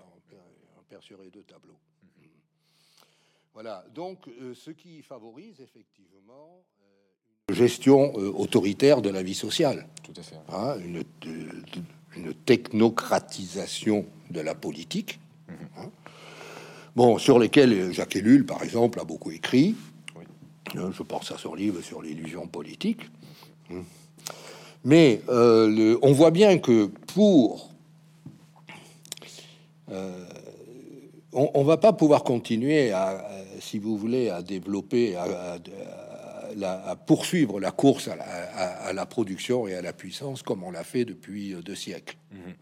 [0.78, 1.78] on perd sur les deux tableaux.
[3.54, 9.34] Voilà, donc euh, ce qui favorise effectivement euh, une gestion euh, autoritaire de la vie
[9.34, 9.88] sociale.
[10.04, 10.36] Tout à fait.
[10.50, 11.04] Hein, une,
[12.16, 15.20] une, technocratisation de la politique.
[15.48, 15.56] Mhm.
[15.78, 15.90] Hein.
[16.96, 19.76] bon, sur lesquels Jacques Ellul, par exemple, a beaucoup écrit.
[20.76, 23.02] Hein, je pense à son livre sur l'illusion politique.
[24.84, 27.72] Mais on voit bien que pour
[31.34, 33.26] on, ne va pas pouvoir continuer à,
[33.60, 35.60] si vous voulez, à développer, à,
[37.06, 41.54] poursuivre la course à la, production et à la puissance comme on l'a fait depuis
[41.64, 42.18] deux siècles.
[42.32, 42.54] Mhm.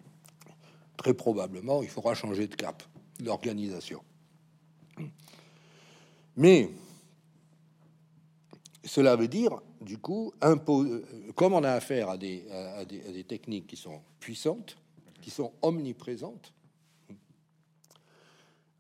[0.98, 2.84] Très probablement, il faudra changer de cap,
[3.20, 4.02] d'organisation.
[6.38, 6.70] Mais
[8.86, 10.34] cela veut dire, du coup,
[11.36, 14.78] comme on a affaire à des, techniques qui sont puissantes,
[15.22, 16.54] qui sont omniprésentes,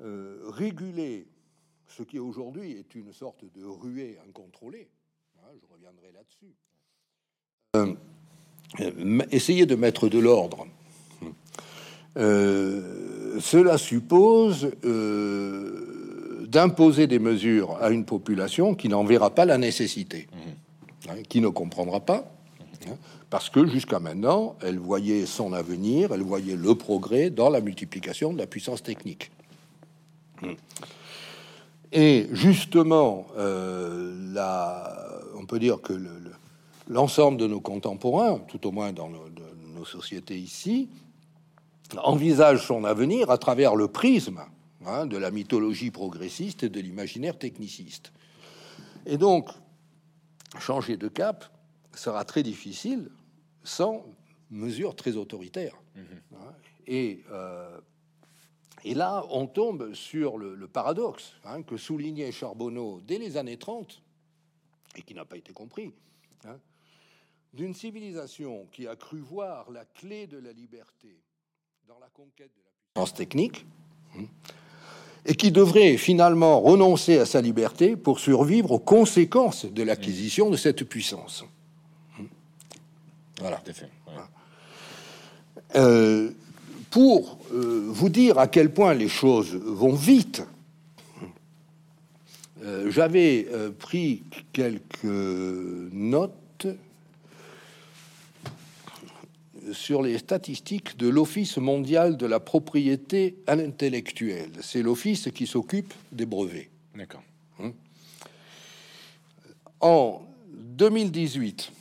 [0.02, 1.28] euh, réguler
[1.88, 4.90] ce qui aujourd'hui est une sorte de ruée incontrôlée,
[5.40, 6.54] hein, je reviendrai là-dessus,
[7.76, 7.94] euh,
[8.82, 10.68] euh, essayer de mettre de l'ordre.
[12.18, 14.72] Euh, cela suppose
[16.46, 21.10] d'imposer des mesures à une population qui n'en verra pas la nécessité, mmh.
[21.10, 22.32] hein, qui ne comprendra pas,
[22.88, 22.96] hein,
[23.30, 28.34] parce que jusqu'à maintenant, elle voyait son avenir, elle voyait le progrès dans la multiplication
[28.34, 29.32] de la puissance technique.
[30.42, 30.52] Mmh.
[31.92, 34.36] Et justement, euh,
[35.38, 35.94] on peut dire que
[36.90, 39.24] l'ensemble de nos contemporains, tout au moins dans nos,
[39.86, 40.90] sociétés ici,
[42.04, 44.42] envisage son avenir à travers le prisme
[44.86, 48.12] hein, de la mythologie progressiste et de l'imaginaire techniciste.
[49.06, 49.50] Et donc,
[50.60, 51.46] changer de cap
[51.94, 53.10] sera très difficile
[53.64, 54.06] sans
[54.50, 55.76] mesures très autoritaires.
[55.96, 56.02] Mmh.
[56.36, 56.54] Hein.
[56.88, 57.80] Et euh,
[58.86, 64.00] et là, on tombe sur le, paradoxe hein, que soulignait Charbonneau dès les années 30,
[64.96, 65.92] et qui n'a pas été compris,
[66.46, 66.60] hein,
[67.52, 71.20] d'une civilisation qui a cru voir la clé de la liberté
[71.88, 73.66] dans la conquête de la puissance technique,
[74.16, 74.26] hein,
[75.26, 80.58] et qui devrait finalement renoncer à sa liberté pour survivre aux conséquences de l'acquisition de
[80.58, 81.44] cette puissance.
[83.40, 83.62] Voilà.
[85.76, 86.32] Euh,
[86.90, 90.44] pour euh, vous dire à quel point les choses vont vite,
[92.64, 94.24] euh, j'avais euh, pris
[94.54, 96.32] quelques notes
[99.74, 104.52] sur les statistiques de l'Office mondial de la propriété intellectuelle.
[104.62, 106.70] C'est l'office qui s'occupe des brevets.
[106.96, 107.24] D'accord.
[107.60, 107.72] Hein
[109.82, 110.22] en
[110.54, 111.72] 2018,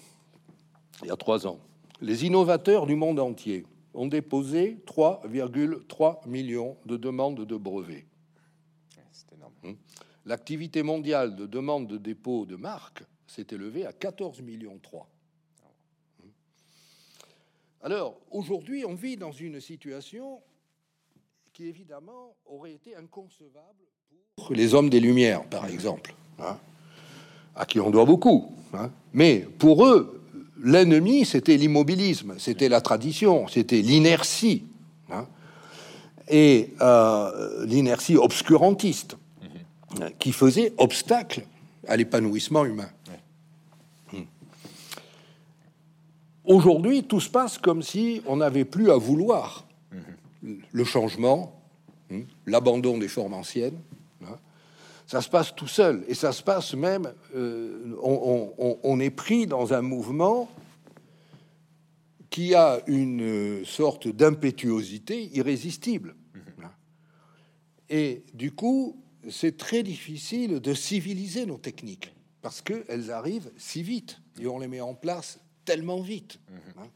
[1.02, 1.58] il y a trois ans,
[2.00, 3.64] les innovateurs du monde entier
[3.94, 8.04] ont déposé 3,3 millions de demandes de brevets.
[9.62, 9.76] Hum.
[10.26, 15.08] L'activité mondiale de demande de dépôt de marques s'est élevée à 14 millions 3.
[17.84, 20.40] Alors, aujourd'hui, on vit dans une situation
[21.52, 23.84] qui, évidemment, aurait été inconcevable
[24.36, 26.56] pour les hommes des Lumières, par exemple, hein,
[27.54, 28.50] à qui on doit beaucoup.
[28.72, 28.90] Hein.
[29.12, 30.22] Mais pour eux,
[30.62, 34.64] l'ennemi, c'était l'immobilisme, c'était la tradition, c'était l'inertie,
[35.10, 35.26] hein.
[36.28, 40.10] et euh, l'inertie obscurantiste, mhm.
[40.18, 41.46] qui faisait obstacle
[41.86, 42.88] à l'épanouissement humain.
[44.10, 44.22] Hmm.
[46.44, 49.66] Aujourd'hui, tout se passe comme si on n'avait plus à vouloir
[50.42, 50.60] mhm.
[50.70, 51.60] le changement,
[52.10, 53.78] hmm, l'abandon des formes anciennes,
[55.06, 56.04] ça se passe tout seul.
[56.08, 60.48] Et ça se passe même, euh, on, est pris dans un mouvement
[62.30, 66.14] qui a une sorte d'impétuosité irrésistible.
[66.34, 66.68] Mhm.
[67.90, 68.96] Et du coup,
[69.30, 74.68] c'est très difficile de civiliser nos techniques parce qu'elles arrivent si vite et on les
[74.68, 76.38] met en place tellement vite.
[76.48, 76.82] Mhm.
[76.82, 76.88] Hein.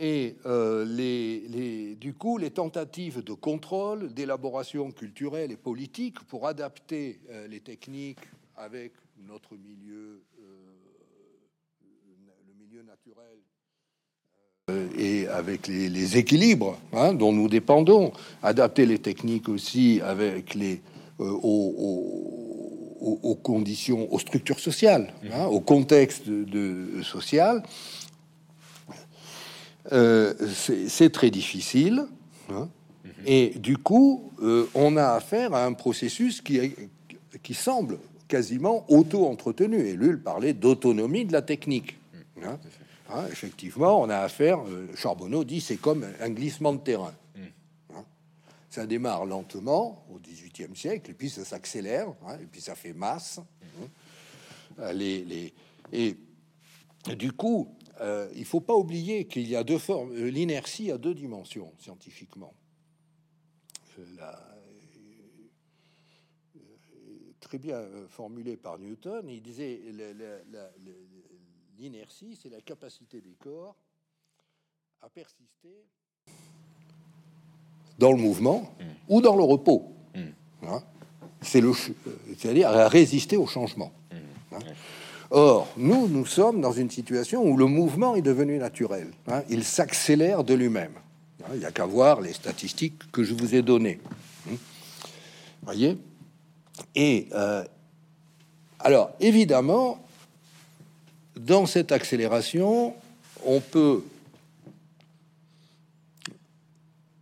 [0.00, 7.18] Et euh, les, du coup, les tentatives de contrôle, d'élaboration culturelle et politique pour adapter
[7.30, 8.20] euh, les techniques
[8.56, 8.92] avec
[9.26, 10.44] notre milieu, euh,
[12.46, 13.38] le milieu naturel
[14.96, 18.12] et avec les, équilibres hein, dont nous dépendons,
[18.42, 20.82] adapter les techniques aussi avec les
[21.18, 22.47] aux,
[23.42, 27.62] conditions, aux structures sociales, hein, au contexte de, social.
[29.92, 30.34] Euh,
[30.88, 32.06] c'est très difficile.
[32.50, 32.68] Hein.
[33.04, 33.10] Mhm.
[33.26, 36.74] Et du coup, euh, on a affaire à un processus qui,
[37.42, 39.78] qui semble quasiment auto-entretenu.
[39.86, 41.96] Et lui, il parlait d'autonomie de la technique.
[42.44, 42.58] Hein.
[43.10, 47.14] Hein, effectivement, on a affaire, euh, Charbonneau dit, c'est comme un glissement de terrain.
[48.78, 53.40] Ça démarre lentement au XVIIIe siècle, et puis ça s'accélère, et puis ça fait masse.
[54.92, 55.52] Les, les,
[55.92, 56.16] et
[57.16, 60.12] du coup, euh, il faut pas oublier qu'il y a deux formes.
[60.12, 62.54] Euh, l'inertie a deux dimensions scientifiquement.
[67.40, 69.28] très bien euh, formulé par Newton.
[69.28, 69.80] Il disait
[71.78, 73.74] l'inertie, c'est la capacité des corps
[75.00, 75.84] à persister
[77.98, 78.84] dans le mouvement mm.
[79.08, 79.92] ou dans le repos.
[80.14, 80.20] Mm.
[80.68, 80.82] Hein
[81.40, 81.72] c'est le,
[82.38, 83.92] c'est-à-dire à résister au changement.
[84.10, 84.16] Mm.
[84.56, 84.58] Hein
[85.30, 89.10] Or, nous, nous sommes dans une situation où le mouvement est devenu naturel.
[89.26, 89.42] Hein.
[89.50, 90.92] il s'accélère de lui-même.
[91.52, 94.00] Il n'y a qu'à voir les statistiques que je vous ai données.
[95.62, 95.98] Voyez?
[96.94, 97.64] Et euh,
[98.80, 100.02] alors, évidemment,
[101.36, 102.94] dans cette accélération,
[103.44, 104.02] on peut,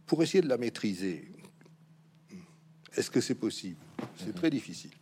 [0.07, 1.31] pour essayer de la maîtriser,
[2.97, 3.81] est-ce que c'est possible?
[4.17, 4.93] C'est très difficile.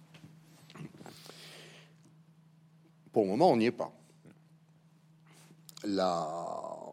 [3.12, 3.92] Pour le moment, on n'y est pas.
[5.84, 6.92] la...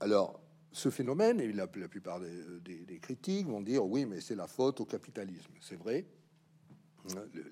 [0.00, 0.40] Alors,
[0.72, 4.86] ce phénomène, et la, plupart des, critiques vont dire oui, mais c'est la faute au
[4.86, 5.52] capitalisme.
[5.60, 6.06] C'est vrai.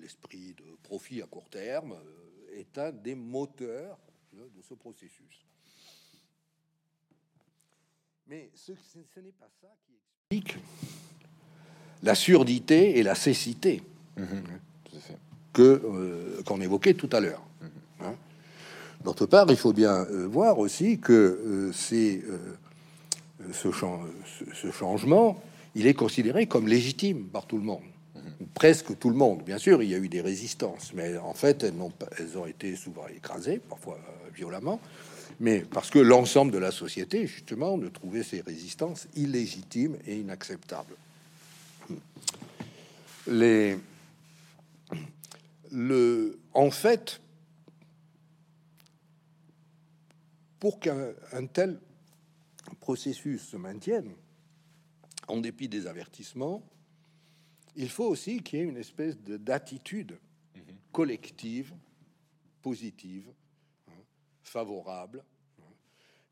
[0.01, 3.99] L'esprit de profit à court terme euh, est un des moteurs
[4.33, 5.45] de ce processus.
[8.31, 8.71] Mais ce,
[9.13, 9.93] ce n'est pas ça qui
[10.39, 10.57] explique
[12.01, 13.83] la surdité et la cécité
[14.15, 14.43] mhm.
[15.51, 17.41] que euh, qu'on évoquait tout à l'heure.
[17.99, 18.13] Hein.
[19.03, 22.21] D'autre part, il faut bien euh, voir aussi que euh, c'est
[23.51, 23.69] ce,
[24.53, 25.43] ce, changement,
[25.75, 27.83] il est considéré comme légitime par tout le monde,
[28.15, 28.47] mhm.
[28.53, 29.43] presque tout le monde.
[29.43, 32.45] Bien sûr, il y a eu des résistances, mais en fait, elles, ont, elles ont
[32.45, 33.99] été souvent écrasées, parfois
[34.33, 34.79] violemment
[35.39, 40.95] mais parce que l'ensemble de la société, justement, ne trouvait ces résistances illégitimes et inacceptables.
[43.27, 43.77] Les,
[45.71, 47.21] le, en fait,
[50.59, 51.13] pour qu'un
[51.51, 51.79] tel
[52.79, 54.11] processus se maintienne,
[55.27, 56.63] en dépit des avertissements,
[57.75, 60.17] il faut aussi qu'il y ait une espèce d'attitude
[60.55, 60.75] mhm.
[60.91, 61.73] collective,
[62.61, 63.25] positive,
[64.51, 65.23] favorable,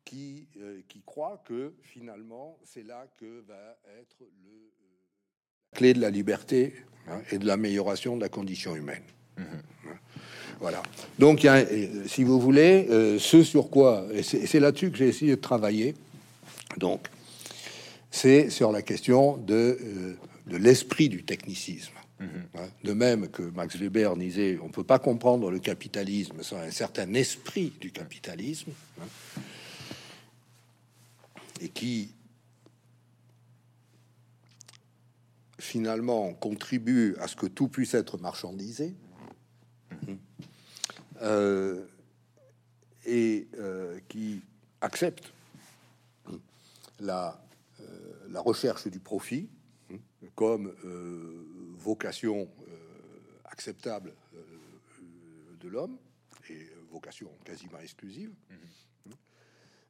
[0.03, 6.01] qui, euh, qui croit que finalement c'est là que va être le, euh, clé de
[6.01, 6.73] la liberté
[7.07, 9.03] hein, et de l'amélioration de la condition humaine.
[9.37, 9.43] Mmh.
[10.59, 10.83] Voilà.
[11.17, 11.47] Donc,
[12.07, 15.95] si vous voulez, euh, ce sur quoi, et c'est là-dessus que j'ai essayé de travailler,
[16.75, 17.07] donc,
[18.11, 20.17] c'est sur la question de,
[20.47, 21.93] de l'esprit du technicisme.
[22.19, 22.25] Mmh.
[22.55, 26.57] Hein, de même que Max Weber disait, on ne peut pas comprendre le capitalisme sans
[26.57, 28.71] un certain esprit du capitalisme.
[29.01, 29.05] Hein
[31.59, 32.13] et qui
[35.57, 38.95] finalement contribue à ce que tout puisse être marchandisé
[41.21, 41.85] euh,
[43.05, 44.41] et euh, qui
[44.81, 45.33] accepte
[46.99, 47.41] la,
[47.81, 49.49] euh, la, recherche du profit
[50.35, 50.73] comme
[51.77, 52.49] vocation
[53.45, 54.13] acceptable
[55.59, 55.97] de l'homme
[56.49, 58.31] et vocation quasiment exclusive.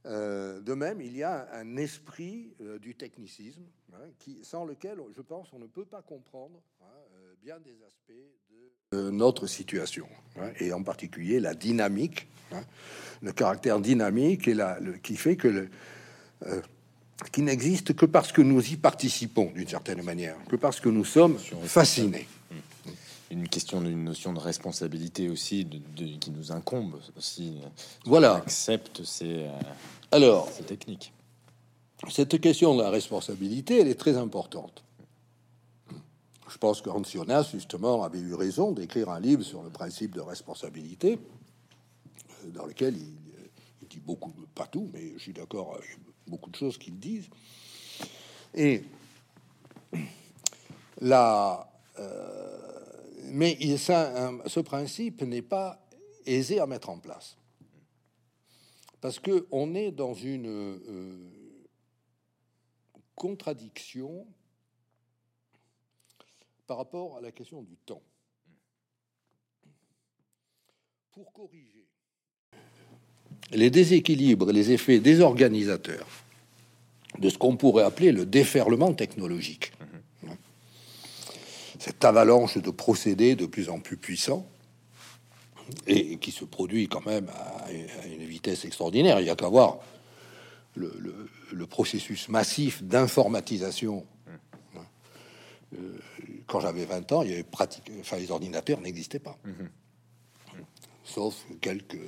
[0.05, 3.63] Euh, de même, il y a un esprit euh, du technicisme
[3.93, 7.75] hein, qui, sans lequel, je pense, on ne peut pas comprendre hein, euh, bien des
[7.85, 8.13] aspects
[8.91, 10.07] de notre situation,
[10.37, 12.27] hein, et en particulier la dynamique,
[13.21, 15.69] le caractère dynamique et la, le, qui fait que le,
[17.31, 21.05] qui n'existe que parce que nous y participons d'une certaine manière, que parce que nous
[21.05, 22.27] sommes fascinés
[23.31, 25.79] une question d'une notion de responsabilité aussi de,
[26.17, 27.59] qui nous incombe aussi.
[28.05, 28.35] Voilà.
[28.35, 29.59] accepte ces, euh,
[30.11, 31.13] Alors, ces techniques?
[32.09, 34.83] Cette question de la responsabilité, elle est très importante.
[36.49, 40.15] Je pense que Hans Jonas, justement, avait eu raison d'écrire un livre sur le principe
[40.15, 41.19] de responsabilité,
[42.45, 43.15] euh, dans lequel il,
[43.89, 45.97] dit beaucoup, pas tout, mais je suis d'accord avec
[46.29, 47.29] beaucoup de choses qu'il disent.
[48.53, 48.83] Et
[51.01, 51.55] euh,
[53.31, 55.85] mais il, ça, ce principe n'est pas
[56.25, 57.37] aisé à mettre en place.
[59.01, 61.29] Parce que on est dans une euh,
[63.15, 64.27] contradiction
[66.67, 68.03] par rapport à la question du temps.
[71.11, 71.78] Pour corriger
[73.51, 76.07] les déséquilibres et les effets désorganisateurs
[77.17, 79.73] de ce qu'on pourrait appeler le déferlement technologique,
[81.79, 84.45] cette avalanche de procédés de plus en plus puissants
[85.87, 89.19] et qui se produit quand même à, une vitesse extraordinaire.
[89.19, 89.79] Il y a qu'à voir
[90.75, 94.05] le, processus massif d'informatisation.
[95.73, 95.99] Euh,
[96.47, 99.37] quand j'avais 20 ans, il y avait pratique, enfin les ordinateurs n'existaient pas,
[101.03, 101.99] sauf quelques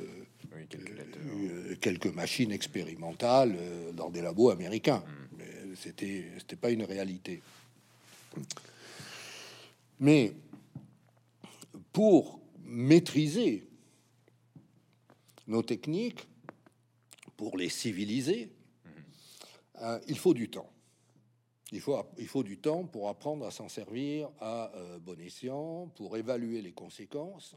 [0.53, 4.99] euh, quelques, machines expérimentales euh, dans des labos américains.
[4.99, 5.37] Mm.
[5.37, 7.41] Mais c'était c'était pas une réalité.
[9.99, 10.33] Mais
[11.93, 13.67] pour maîtriser
[15.47, 16.27] nos techniques,
[17.35, 18.49] pour les civiliser,
[19.81, 20.69] euh, il faut du temps.
[21.71, 25.87] Il faut, il faut du temps pour apprendre à s'en servir à euh, bon escient,
[25.95, 27.55] pour évaluer les conséquences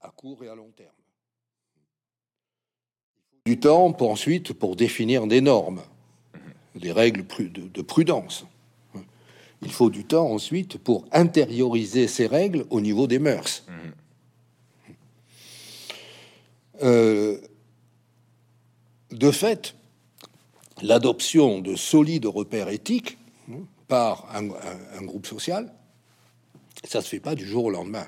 [0.00, 0.90] à court et à long terme.
[3.46, 5.82] du temps pour ensuite pour définir des normes,
[6.74, 8.44] des règles de prudence
[9.62, 13.64] il faut du temps ensuite pour intérioriser ces règles au niveau des mœurs.
[16.82, 17.40] Euh,
[19.10, 19.74] de fait,
[20.82, 23.16] l'adoption de solides repères éthiques
[23.50, 25.72] hein, par un, groupe social,
[26.84, 28.06] ça se fait pas du jour au lendemain.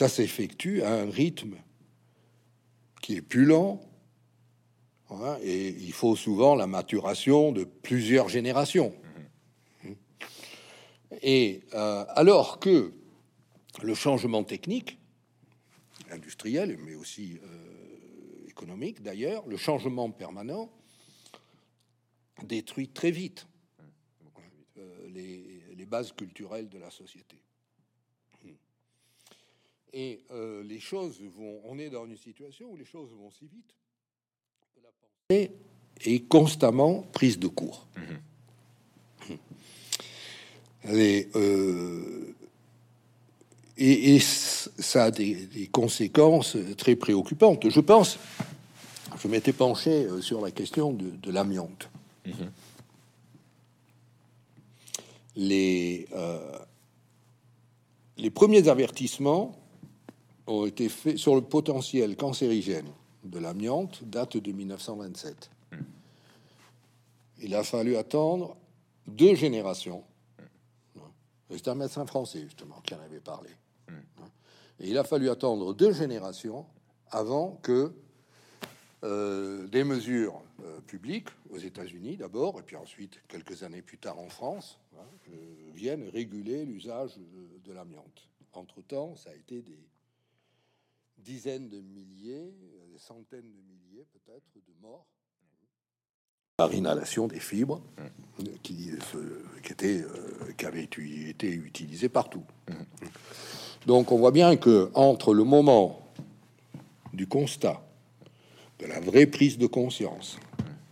[0.00, 1.58] Ça s'effectue à un rythme
[3.02, 3.82] qui est plus lent,
[5.10, 8.94] hein, et il faut souvent la maturation de plusieurs générations.
[11.20, 12.94] Et euh, alors que
[13.82, 14.98] le changement technique,
[16.10, 20.72] industriel, mais aussi euh, économique d'ailleurs, le changement permanent
[22.44, 23.46] détruit très vite
[24.78, 27.36] euh, les, les, bases culturelles de la société.
[29.92, 30.20] Et
[30.64, 33.74] les choses vont, on est dans une situation où les choses vont si vite
[34.74, 35.50] que la pensée
[36.04, 37.86] est constamment prise de court.
[37.96, 38.00] Mmh.
[40.86, 42.34] Euh,
[43.76, 47.68] et, ça a des, conséquences très préoccupantes.
[47.68, 48.18] Je pense,
[49.18, 51.88] je m'étais penché euh, sur la question de, l'amiante.
[55.36, 56.58] Les, euh,
[58.18, 59.56] les premiers avertissements
[60.50, 62.88] ont été faits sur le potentiel cancérigène
[63.24, 65.50] de l'amiante, date de 1927.
[65.72, 65.84] Mhm.
[67.42, 68.56] Il a fallu attendre
[69.06, 70.04] deux générations
[71.56, 73.50] c'est un médecin français, justement, qui en avait parlé.
[74.78, 76.64] Il a fallu attendre deux générations
[77.10, 77.92] avant que
[79.02, 84.18] euh, des mesures euh, publiques, aux États-Unis d'abord, et puis ensuite, quelques années plus tard
[84.18, 87.18] en France, hein, euh, viennent réguler l'usage
[87.64, 88.28] de, l'amiante.
[88.52, 89.78] Entre-temps, ça a été des
[91.24, 92.54] dizaines de milliers,
[92.92, 95.06] des centaines de milliers peut-être de morts
[96.60, 97.80] par inhalation des fibres
[98.62, 98.90] qui,
[99.62, 102.42] qui, était, euh, qui avaient été utilisées partout.
[103.86, 106.06] Donc on voit bien que entre le moment
[107.14, 107.82] du constat,
[108.78, 110.38] de la vraie prise de conscience,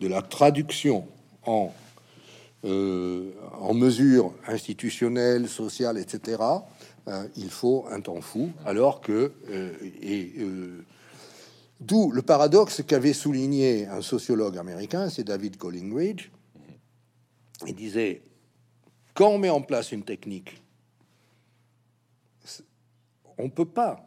[0.00, 1.06] de la traduction
[1.44, 1.70] en,
[2.64, 6.58] euh, en mesures institutionnelles, sociales, etc., euh,
[7.36, 9.32] il faut un temps fou, alors que
[10.02, 10.32] et
[11.80, 16.30] D'où le paradoxe qu'avait souligné un sociologue américain, c'est David Collingridge.
[17.66, 18.22] Il disait,
[19.14, 20.60] quand on met en place une technique,
[23.36, 24.04] on ne peut pas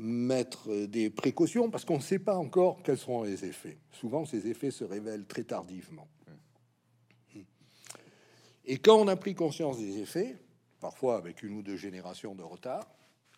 [0.00, 3.78] mettre des précautions parce qu'on ne sait pas encore quels seront les effets.
[3.92, 6.08] Souvent, ces effets se révèlent très tardivement.
[8.64, 10.36] Et quand on a pris conscience des effets,
[10.82, 12.86] parfois avec une ou deux générations de retard,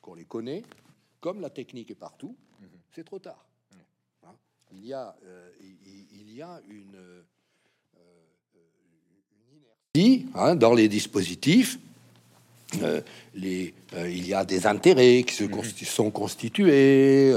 [0.03, 0.65] qu'on les connaît,
[1.21, 2.37] comme la technique est partout,
[2.93, 3.47] c'est trop tard
[4.77, 5.51] il y a, euh,
[6.13, 7.23] il, y a une, euh,
[9.95, 11.79] inertie hein, dans les dispositifs.
[12.83, 13.01] Euh,
[13.35, 15.63] les, il y a des intérêts qui se mhm.
[15.85, 17.33] sont constitués.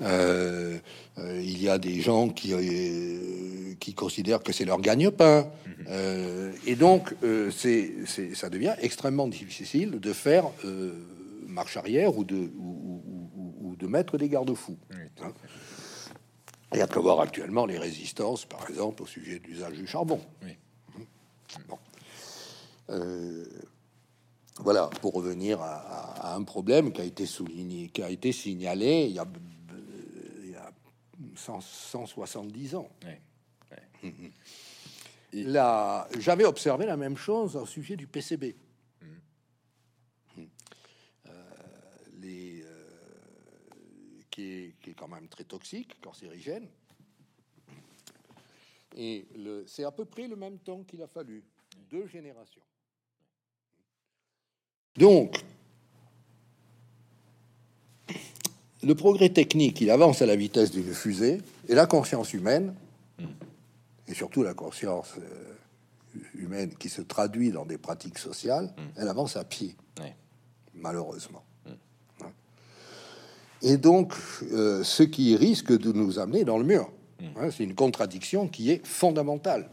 [0.00, 2.52] Il y a des gens qui,
[3.80, 5.48] qui considèrent que c'est leur gagne-pain.
[5.66, 6.52] Mhm.
[6.66, 7.14] et donc,
[7.50, 7.92] c'est,
[8.34, 10.44] ça devient extrêmement difficile de faire
[11.56, 14.78] marche arrière ou de, ou, de mettre des garde-fous.
[15.22, 15.32] Hein.
[16.72, 19.86] Il y a qu'à voir actuellement les résistances, par exemple, au sujet de l'usage du
[19.86, 20.20] charbon.
[22.90, 23.44] Euh,
[24.60, 29.14] voilà, pour revenir à, un problème qui a été souligné, qui a été signalé il
[29.14, 29.26] y a,
[31.34, 32.88] 170 ans.
[33.04, 33.20] Ouais,
[36.18, 38.56] J'avais observé la même chose au sujet du PCB.
[39.00, 39.06] Mm.
[40.36, 40.46] Mm.
[41.26, 41.50] Euh,
[42.20, 42.90] les, euh,
[44.30, 46.68] qui, est, qui, est, quand même très toxique, cancérigène.
[48.96, 49.64] Et le...
[49.66, 51.44] c'est à peu près le même temps qu'il a fallu,
[51.90, 52.62] deux générations.
[54.96, 55.44] Donc,
[58.86, 62.72] le progrès technique, il avance à la vitesse d'une fusée, et la conscience humaine,
[64.06, 69.00] et surtout la conscience euh, humaine qui se traduit dans des pratiques sociales, mm.
[69.00, 69.74] elle avance à pied,
[70.74, 71.42] malheureusement.
[73.62, 74.14] Et donc,
[74.52, 76.92] euh, ce qui risque de nous amener dans le mur.
[77.20, 77.24] Mm.
[77.38, 79.68] Hein, c'est une contradiction qui est fondamentale.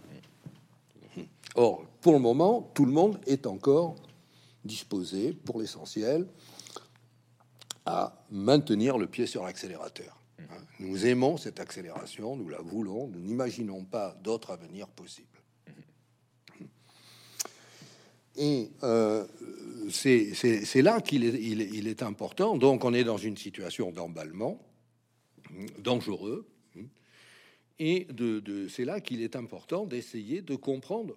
[1.54, 3.96] Or, pour le moment, tout le monde est encore
[4.66, 6.26] disposé, pour l'essentiel,
[7.86, 10.20] à maintenir le pied sur l'accélérateur.
[10.80, 15.28] Nous aimons cette accélération, nous la voulons, nous n'imaginons pas d'autre avenir possible.
[18.36, 19.26] Et euh,
[19.90, 22.58] c'est là qu'il est, important.
[22.58, 24.60] Donc, on est dans une situation d'emballement
[25.78, 26.48] dangereux.
[27.80, 28.08] Et
[28.70, 31.16] c'est là qu'il est important d'essayer de comprendre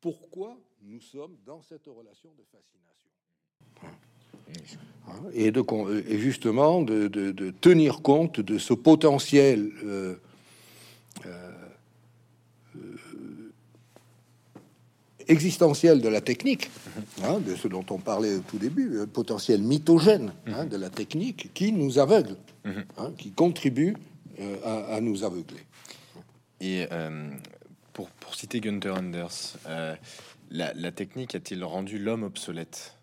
[0.00, 3.10] pourquoi nous sommes dans cette relation de fascination.
[5.34, 5.62] Et, de,
[6.08, 10.16] et justement de, tenir compte de ce potentiel euh,
[11.26, 11.50] euh,
[15.28, 16.70] existentiel de la technique,
[17.22, 20.88] hein, de ce dont on parlait au tout début, le potentiel mythogène hein, de la
[20.88, 23.94] technique qui nous aveugle, hein, qui contribue
[24.40, 25.60] euh, à, à nous aveugler.
[26.60, 27.30] Et euh,
[27.98, 29.96] pour, pour citer Gunther Anders, euh,
[30.50, 32.96] la, la technique a-t-il rendu l'homme obsolète?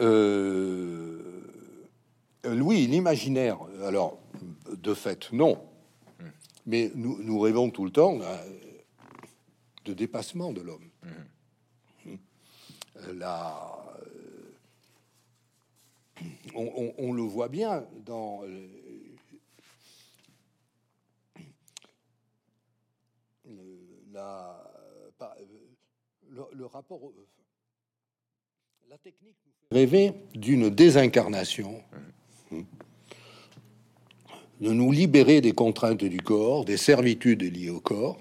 [0.00, 1.42] Euh,
[2.46, 4.18] oui, l'imaginaire, alors,
[4.72, 5.62] de fait, non.
[6.64, 8.36] Mais nous, nous rêvons tout le temps euh,
[9.84, 10.88] de dépassement de l'homme.
[13.12, 13.78] La-
[16.54, 18.68] on, on- on le voit bien dans euh,
[23.44, 23.78] le,
[24.12, 25.44] pas- euh,
[26.30, 27.14] le, le rapport, au-
[28.88, 29.36] la technique
[29.70, 31.82] rêver d'une désincarnation,
[34.60, 38.18] de nous libérer des contraintes du corps, des servitudes liées au corps.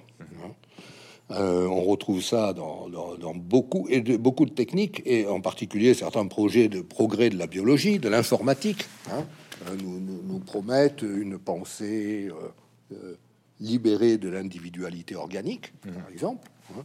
[1.32, 2.89] Euh, on retrouve ça dans,
[3.36, 7.48] beaucoup et de beaucoup de techniques et en particulier certains projets de progrès de la
[7.48, 9.26] biologie, de l'informatique, hein,
[9.68, 12.50] euh, nous, promettent une pensée euh,
[12.94, 13.16] euh,
[13.62, 16.84] libérée de l'individualité organique, par exemple, hein.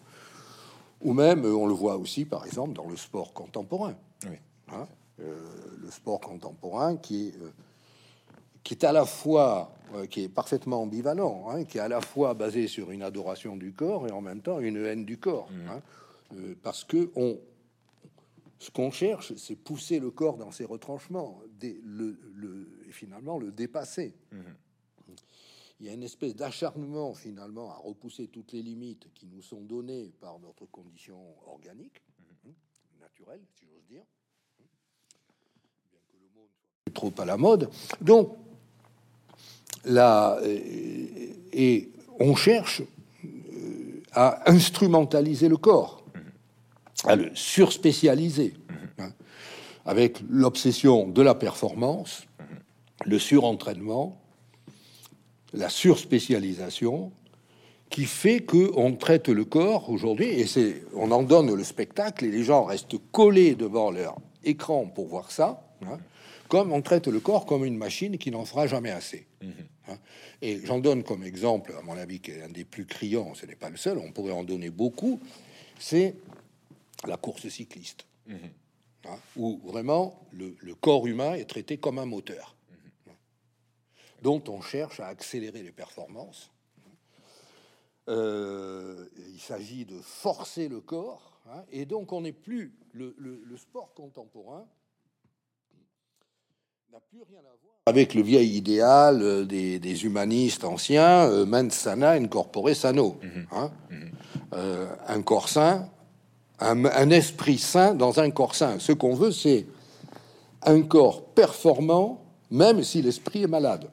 [1.01, 3.97] ou même euh, on le voit aussi par exemple dans le sport contemporain.
[4.25, 4.37] Oui.
[4.73, 4.87] hein.
[5.21, 5.35] Euh,
[5.81, 7.51] le sport contemporain qui est euh,
[8.63, 12.01] qui est à la fois, euh, qui est parfaitement ambivalent, hein, qui est à la
[12.01, 15.49] fois basé sur une adoration du corps et en même temps une haine du corps,
[16.35, 17.39] euh, parce que on,
[18.59, 23.39] ce qu'on cherche, c'est pousser le corps dans ses retranchements, dé- le, le- et finalement
[23.39, 24.15] le dépasser.
[25.79, 29.61] Il y a une espèce d'acharnement finalement à repousser toutes les limites qui nous sont
[29.61, 32.03] données par notre condition organique,
[32.47, 32.51] hein,
[33.01, 34.03] naturelle, si j'ose dire
[35.89, 36.49] bien que le mot
[36.87, 37.69] ne soit trop à la mode.
[38.01, 38.37] Donc,
[39.85, 40.59] là, euh,
[41.53, 42.83] et on cherche
[43.25, 46.05] euh, à instrumentaliser le corps,
[47.05, 48.55] à le surspécialiser,
[48.99, 49.13] hein,
[49.85, 52.27] avec l'obsession de la performance,
[53.05, 54.19] le surentraînement,
[55.53, 57.13] la surspécialisation,
[57.89, 62.25] qui fait que on traite le corps aujourd'hui, et c'est, on en donne le spectacle,
[62.25, 65.99] et les gens restent collés devant leur écran pour voir ça, hein,
[66.49, 69.27] comme on traite le corps comme une machine qui n'en fera jamais assez.
[69.89, 69.99] hein.
[70.43, 73.47] Et j'en donne comme exemple, à mon avis, qui est un des plus criants, ce
[73.47, 75.21] n'est pas le seul, on pourrait en donner beaucoup,
[75.79, 76.15] c'est
[77.07, 82.56] la course cycliste, hein, où vraiment le, le corps humain est traité comme un moteur,
[84.27, 86.51] dont on cherche à accélérer les performances.
[88.09, 93.41] Euh, il s'agit de forcer le corps, hein, et donc on n'est plus le, le-
[93.45, 94.65] le sport contemporain
[96.93, 101.47] n'a plus rien à voir avec le vieil idéal euh, des, des humanistes anciens, euh,
[101.47, 103.21] mens sana incorpore sano,
[103.53, 103.71] hein.
[104.55, 105.89] Euh, un corps sain,
[106.59, 108.81] un, un esprit sain dans un corps sain.
[108.81, 109.67] Ce qu'on veut, c'est
[110.63, 113.91] un corps performant, même si l'esprit est malade.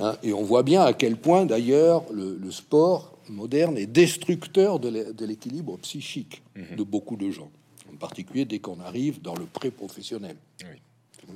[0.00, 4.80] Hein, et on voit bien à quel point, d'ailleurs, le, le sport moderne est destructeur
[4.80, 6.42] de l'é- de l'équilibre psychique
[6.76, 7.50] de beaucoup de gens,
[7.92, 10.36] en particulier dès qu'on arrive dans le pré-professionnel.
[10.62, 11.28] Oui.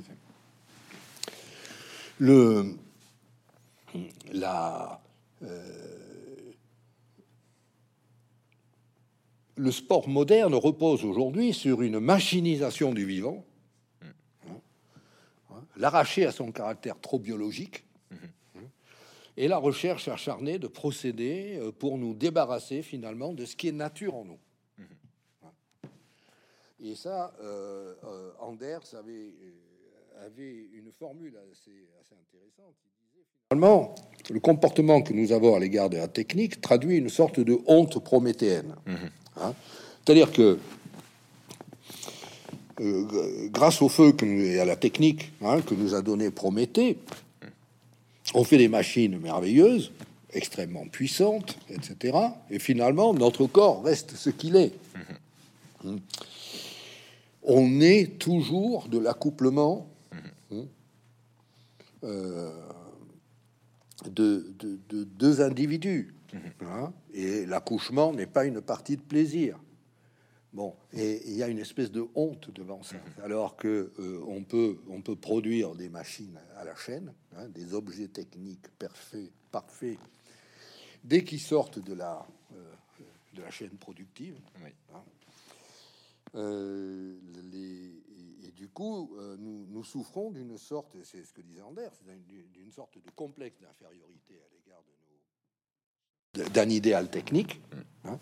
[2.18, 2.74] Le,
[4.32, 5.00] la,
[5.44, 6.52] euh,
[9.56, 13.44] le sport moderne repose aujourd'hui sur une machinisation du vivant,
[15.78, 18.60] l'arracher à son caractère trop biologique, hein,
[19.36, 23.72] et la recherche acharnée de procédés euh, pour nous débarrasser finalement de ce qui est
[23.72, 24.38] nature en nous.
[25.44, 25.88] Hein.
[26.84, 29.32] Et ça, euh, euh, Anders avait,
[30.24, 32.74] avait une formule assez, assez intéressante.
[33.50, 33.94] Finalement,
[34.28, 38.02] le comportement que nous avons à l'égard de la technique traduit une sorte de honte
[38.04, 38.76] prométhéenne.
[39.36, 39.54] Hein.
[40.04, 40.58] C'est-à-dire que
[42.80, 46.98] euh, grâce au feu que et à la technique hein, que nous a donné Prométhée,
[48.34, 49.90] on fait des machines merveilleuses,
[50.32, 52.16] extrêmement puissantes, etc.
[52.50, 54.72] Et finalement, notre corps reste ce qu'il est.
[55.84, 55.96] Mm.
[57.44, 59.88] On est toujours de l'accouplement
[60.50, 60.60] mm,
[62.04, 62.50] euh,
[64.10, 66.14] de, de- de deux individus.
[66.60, 69.58] hein, et l'accouchement n'est pas une partie de plaisir.
[70.52, 74.42] Bon, et il y a une espèce de honte devant ça, alors que euh, on
[74.44, 79.98] peut on peut produire des machines à la chaîne, hein, des objets techniques parfaits, parfaits,
[81.04, 82.72] dès qu'ils sortent de la euh,
[83.34, 84.40] de la chaîne productive.
[84.64, 84.70] Oui.
[84.94, 85.02] hein.
[86.34, 87.18] Euh,
[87.52, 88.02] les-
[88.42, 91.92] et, et du coup, euh, nous, nous souffrons d'une sorte, c'est ce que disait Anders,
[92.54, 97.60] d'une sorte de complexe d'infériorité à l'égard de nos d'un idéal technique
[98.04, 98.18] hein,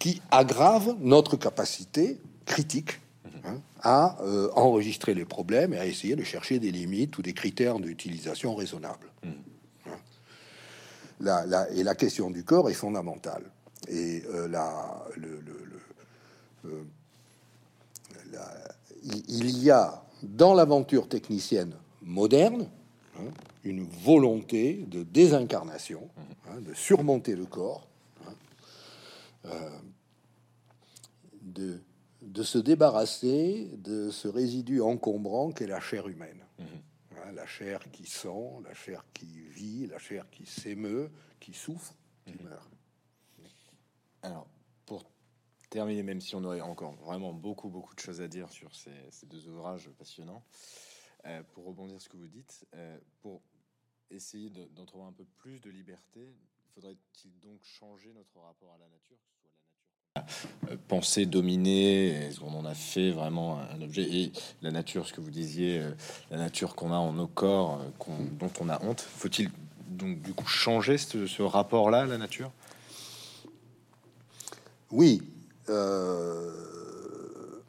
[0.00, 3.00] qui aggrave notre capacité critique
[3.44, 7.34] hein, à euh, enregistrer les problèmes et à essayer de chercher des limites ou des
[7.34, 9.06] critères d'utilisation raisonnables.
[9.24, 9.90] Hein.
[11.20, 13.44] La, la- et la question du corps est fondamentale.
[13.88, 15.64] Et euh, la, le, le-
[16.64, 16.82] le- euh,
[18.32, 18.74] la-
[19.28, 22.68] il, y a dans l'aventure technicienne moderne
[23.18, 23.24] hein,
[23.64, 26.08] une volonté de désincarnation,
[26.48, 27.86] hein, de surmonter le corps,
[31.42, 31.82] de,
[32.22, 36.44] de se débarrasser de ce résidu encombrant qu'est la chair humaine.
[36.58, 41.94] Hein, la chair qui sent, la chair qui vit, la chair qui s'émeut, qui souffre,
[42.26, 42.70] qui meurt.
[44.22, 44.46] Alors,
[44.86, 45.04] pour
[45.70, 48.92] terminer, même si on aurait encore vraiment beaucoup, beaucoup de choses à dire sur ces,
[49.10, 50.44] ces deux ouvrages passionnants,
[51.26, 53.40] euh, pour rebondir sur ce que vous dites, euh, pour
[54.10, 56.34] essayer de- d'en trouver un peu plus de liberté,
[56.74, 59.50] faudrait-il donc changer notre rapport à la nature que ce soit
[60.16, 64.02] la nature- Euh, Penser, dominer, est-ce qu'on en a fait vraiment un objet?
[64.02, 65.92] Et la nature, ce que vous disiez, euh,
[66.30, 69.50] la nature qu'on a en nos corps, euh, qu'on- dont on a honte, faut-il
[69.88, 72.52] donc du coup changer ce, ce rapport-là à la nature?
[74.90, 75.22] Oui,
[75.68, 77.62] euh,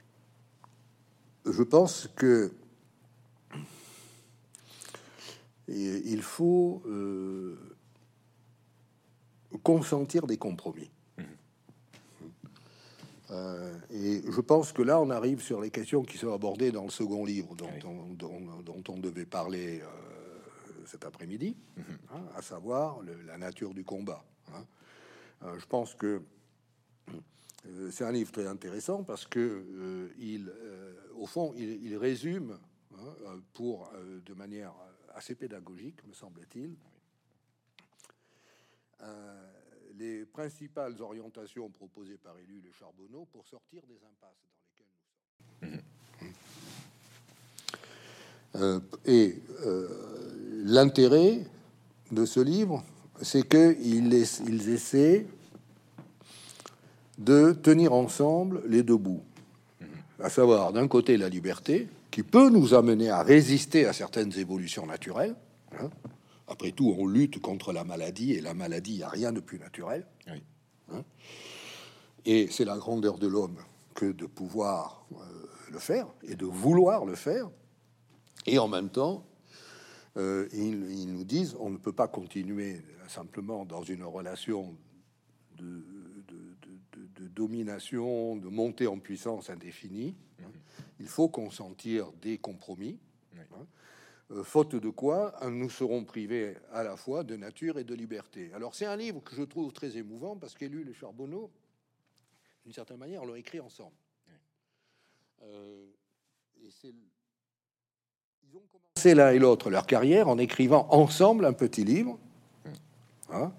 [1.46, 2.52] je pense que
[5.68, 7.71] il faut euh,
[9.64, 10.90] consentir des compromis.
[13.30, 16.84] Euh, et je pense que là, on arrive sur les questions qui sont abordées dans
[16.84, 17.80] le second livre dont, Oui.
[17.86, 19.86] on, dont- dont on devait parler euh,
[20.86, 21.56] cet après-midi,
[22.14, 24.24] hein, à savoir le- la nature du combat.
[24.54, 24.66] hein.
[25.44, 26.22] Euh, je pense que
[27.92, 30.52] c'est un livre très intéressant parce que il,
[31.16, 32.58] au fond, il, il résume
[32.98, 33.90] hein, pour
[34.26, 34.74] de manière
[35.16, 36.74] assez pédagogique, me semble-t-il,
[39.98, 44.88] les principales orientations proposées par Élu et Charbonneau pour sortir des impasses dans lesquelles
[45.64, 45.82] nous sommes.
[48.56, 49.36] Euh, et
[49.66, 49.88] euh,
[50.66, 51.40] l'intérêt
[52.12, 52.84] de ce livre,
[53.22, 55.26] c'est qu'ils ils essaient
[57.18, 59.24] de tenir ensemble les deux bouts.
[60.20, 64.86] À savoir, d'un côté, la liberté, qui peut nous amener à résister à certaines évolutions
[64.86, 65.36] naturelles.
[65.80, 65.90] hein.
[66.52, 69.40] Après tout, on lutte contre la maladie, et la maladie, il n'y a rien de
[69.40, 70.06] plus naturel.
[70.28, 70.44] Oui.
[70.92, 71.04] Hein.
[72.26, 73.58] Et c'est la grandeur de l'homme
[73.96, 75.16] que de pouvoir euh,
[75.72, 77.50] le faire, et de vouloir le faire.
[78.46, 79.26] Et en même temps,
[80.18, 84.76] euh, ils, ils nous disent on ne peut pas continuer simplement dans une relation
[85.58, 86.56] de, de-
[86.98, 90.16] de- de- de domination, de montée en puissance indéfinie.
[90.42, 90.50] hein.
[91.00, 93.00] Il faut consentir des compromis.
[94.34, 97.94] Euh, faute de quoi, hein, nous serons privés à la fois de nature et de
[97.94, 98.52] liberté.
[98.54, 101.52] Alors c'est un livre que je trouve très émouvant parce qu'Élu et Charbonneau,
[102.64, 103.96] d'une certaine manière, l'ont écrit ensemble.
[105.44, 105.86] Euh,
[106.64, 106.70] et
[108.44, 112.20] ils ont commencé l'un et l'autre leur carrière en écrivant ensemble un petit livre
[113.32, 113.52] hein,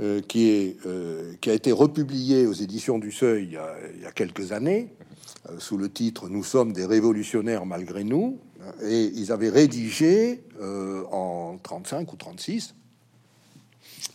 [0.00, 3.76] euh, qui, est, euh, qui a été republié aux éditions du Seuil il y a,
[3.94, 4.90] il y a quelques années
[5.58, 8.38] sous le titre Nous sommes des révolutionnaires malgré nous.
[8.82, 12.74] Et ils avaient rédigé euh, en 35 ou 36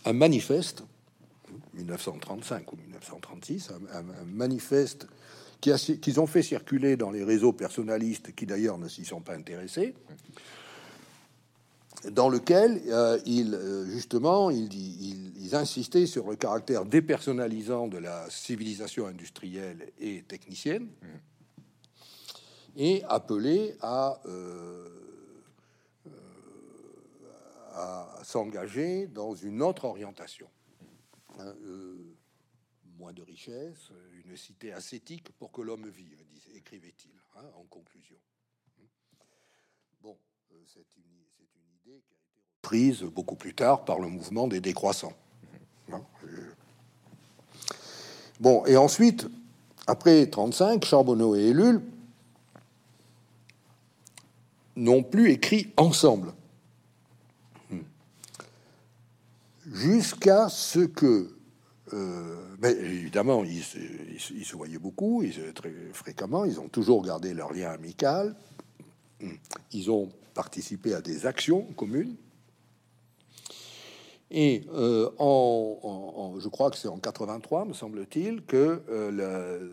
[0.04, 0.84] un manifeste,
[1.74, 5.06] 1935 ou 1936, un, manifeste
[5.60, 9.94] qu'ils ont fait circuler dans les réseaux personnalistes qui d'ailleurs ne s'y sont pas intéressés,
[12.10, 14.70] dans lequel euh, ils, euh, justement, ils,
[15.52, 20.86] insistaient sur le caractère dépersonnalisant de la civilisation industrielle et technicienne,
[22.80, 23.22] et à,
[24.24, 24.88] euh,
[26.06, 26.10] euh,
[27.74, 30.48] à s'engager dans une autre orientation.
[31.38, 32.16] Hein, euh,
[32.98, 33.90] moins de richesse,
[34.24, 36.24] une cité ascétique pour que l'homme vive,
[36.54, 38.16] écrivait-il, hein, en conclusion.
[40.02, 40.16] Bon,
[40.66, 41.02] c'est une,
[41.84, 45.16] idée qui a été prise beaucoup plus tard par le mouvement des décroissants.
[45.92, 46.02] Hein.
[48.40, 49.28] Bon, et ensuite,
[49.86, 51.82] après 35, Charbonneau et Ellul
[54.82, 56.32] n'ont plus écrit ensemble.
[59.72, 61.30] Jusqu'à ce que
[61.92, 67.70] euh, évidemment, ils se, voyaient beaucoup, ils très fréquemment, ils ont toujours gardé leur lien
[67.70, 68.34] amical,
[69.72, 72.16] ils ont participé à des actions communes.
[74.30, 79.68] Et euh, en, je crois que c'est en 83, me semble-t-il, que euh,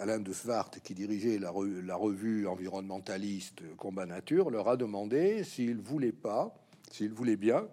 [0.00, 5.44] Alain de Svart, qui dirigeait la, re- la revue environnementaliste Combat Nature, leur a demandé
[5.44, 6.54] s'ils voulaient pas,
[6.90, 7.68] s'ils voulaient bien,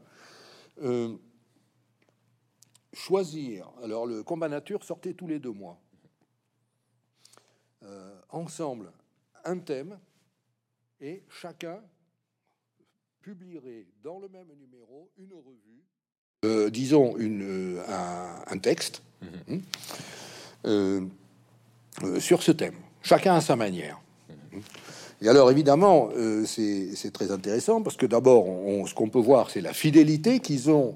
[0.84, 1.16] euh,
[2.94, 3.72] choisir.
[3.82, 5.80] Alors, le combat nature sortait tous les deux mois.
[7.84, 8.92] Euh, ensemble,
[9.46, 9.98] un thème,
[11.00, 11.80] et chacun
[13.22, 15.84] publierait dans le même numéro une revue,
[16.44, 21.10] euh, disons une, un, texte mhm.
[22.04, 24.00] Hein, sur ce thème, chacun à sa manière.
[25.22, 28.46] Et alors évidemment, euh, c'est très intéressant parce que d'abord,
[28.88, 30.96] ce qu'on peut voir, c'est la fidélité qu'ils ont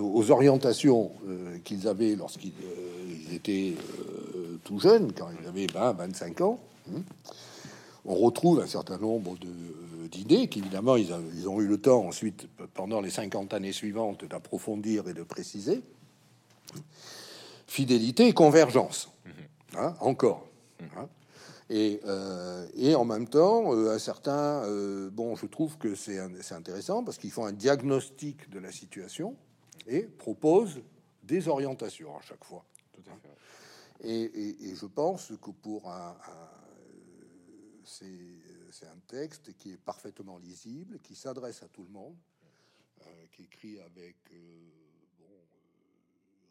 [0.00, 3.74] aux orientations euh, qu'ils avaient lorsqu'ils euh, étaient
[4.64, 6.58] tout jeunes, quand ils avaient 20, 25 ans.
[8.06, 9.34] On retrouve un certain nombre
[10.10, 15.06] d'idées qu'évidemment ils, ils, ont eu le temps ensuite, pendant les 50 années suivantes, d'approfondir
[15.06, 15.82] et de préciser.
[17.66, 19.10] Fidélité et convergence,
[19.76, 20.46] hein, encore.
[20.96, 21.08] Hein.
[21.70, 26.18] Et, euh, et, en même temps, euh, un certain, euh, bon, je trouve que c'est
[26.52, 29.36] intéressant parce qu'ils font un diagnostic de la situation
[29.86, 30.80] et proposent
[31.22, 32.64] des orientations à chaque fois.
[34.00, 36.16] Et, et, je pense que pour un,
[37.84, 42.14] c'est un texte qui est parfaitement lisible, qui s'adresse à tout le monde,
[43.32, 44.16] qui est écrit avec
[45.18, 45.26] bon,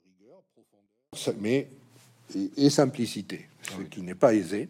[0.05, 1.70] rigueur, profondeur, mais
[2.36, 4.69] et, simplicité, ce qui n'est pas aisé.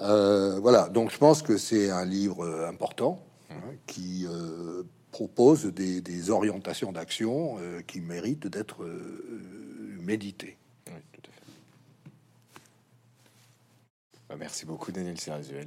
[0.00, 3.54] Euh, voilà, donc je pense que c'est un livre euh, important hein,
[3.86, 8.86] qui euh, propose des, orientations d'action qui méritent d'être
[10.00, 10.56] méditées.
[14.28, 15.66] Bah, merci beaucoup, Daniel Serrazuel.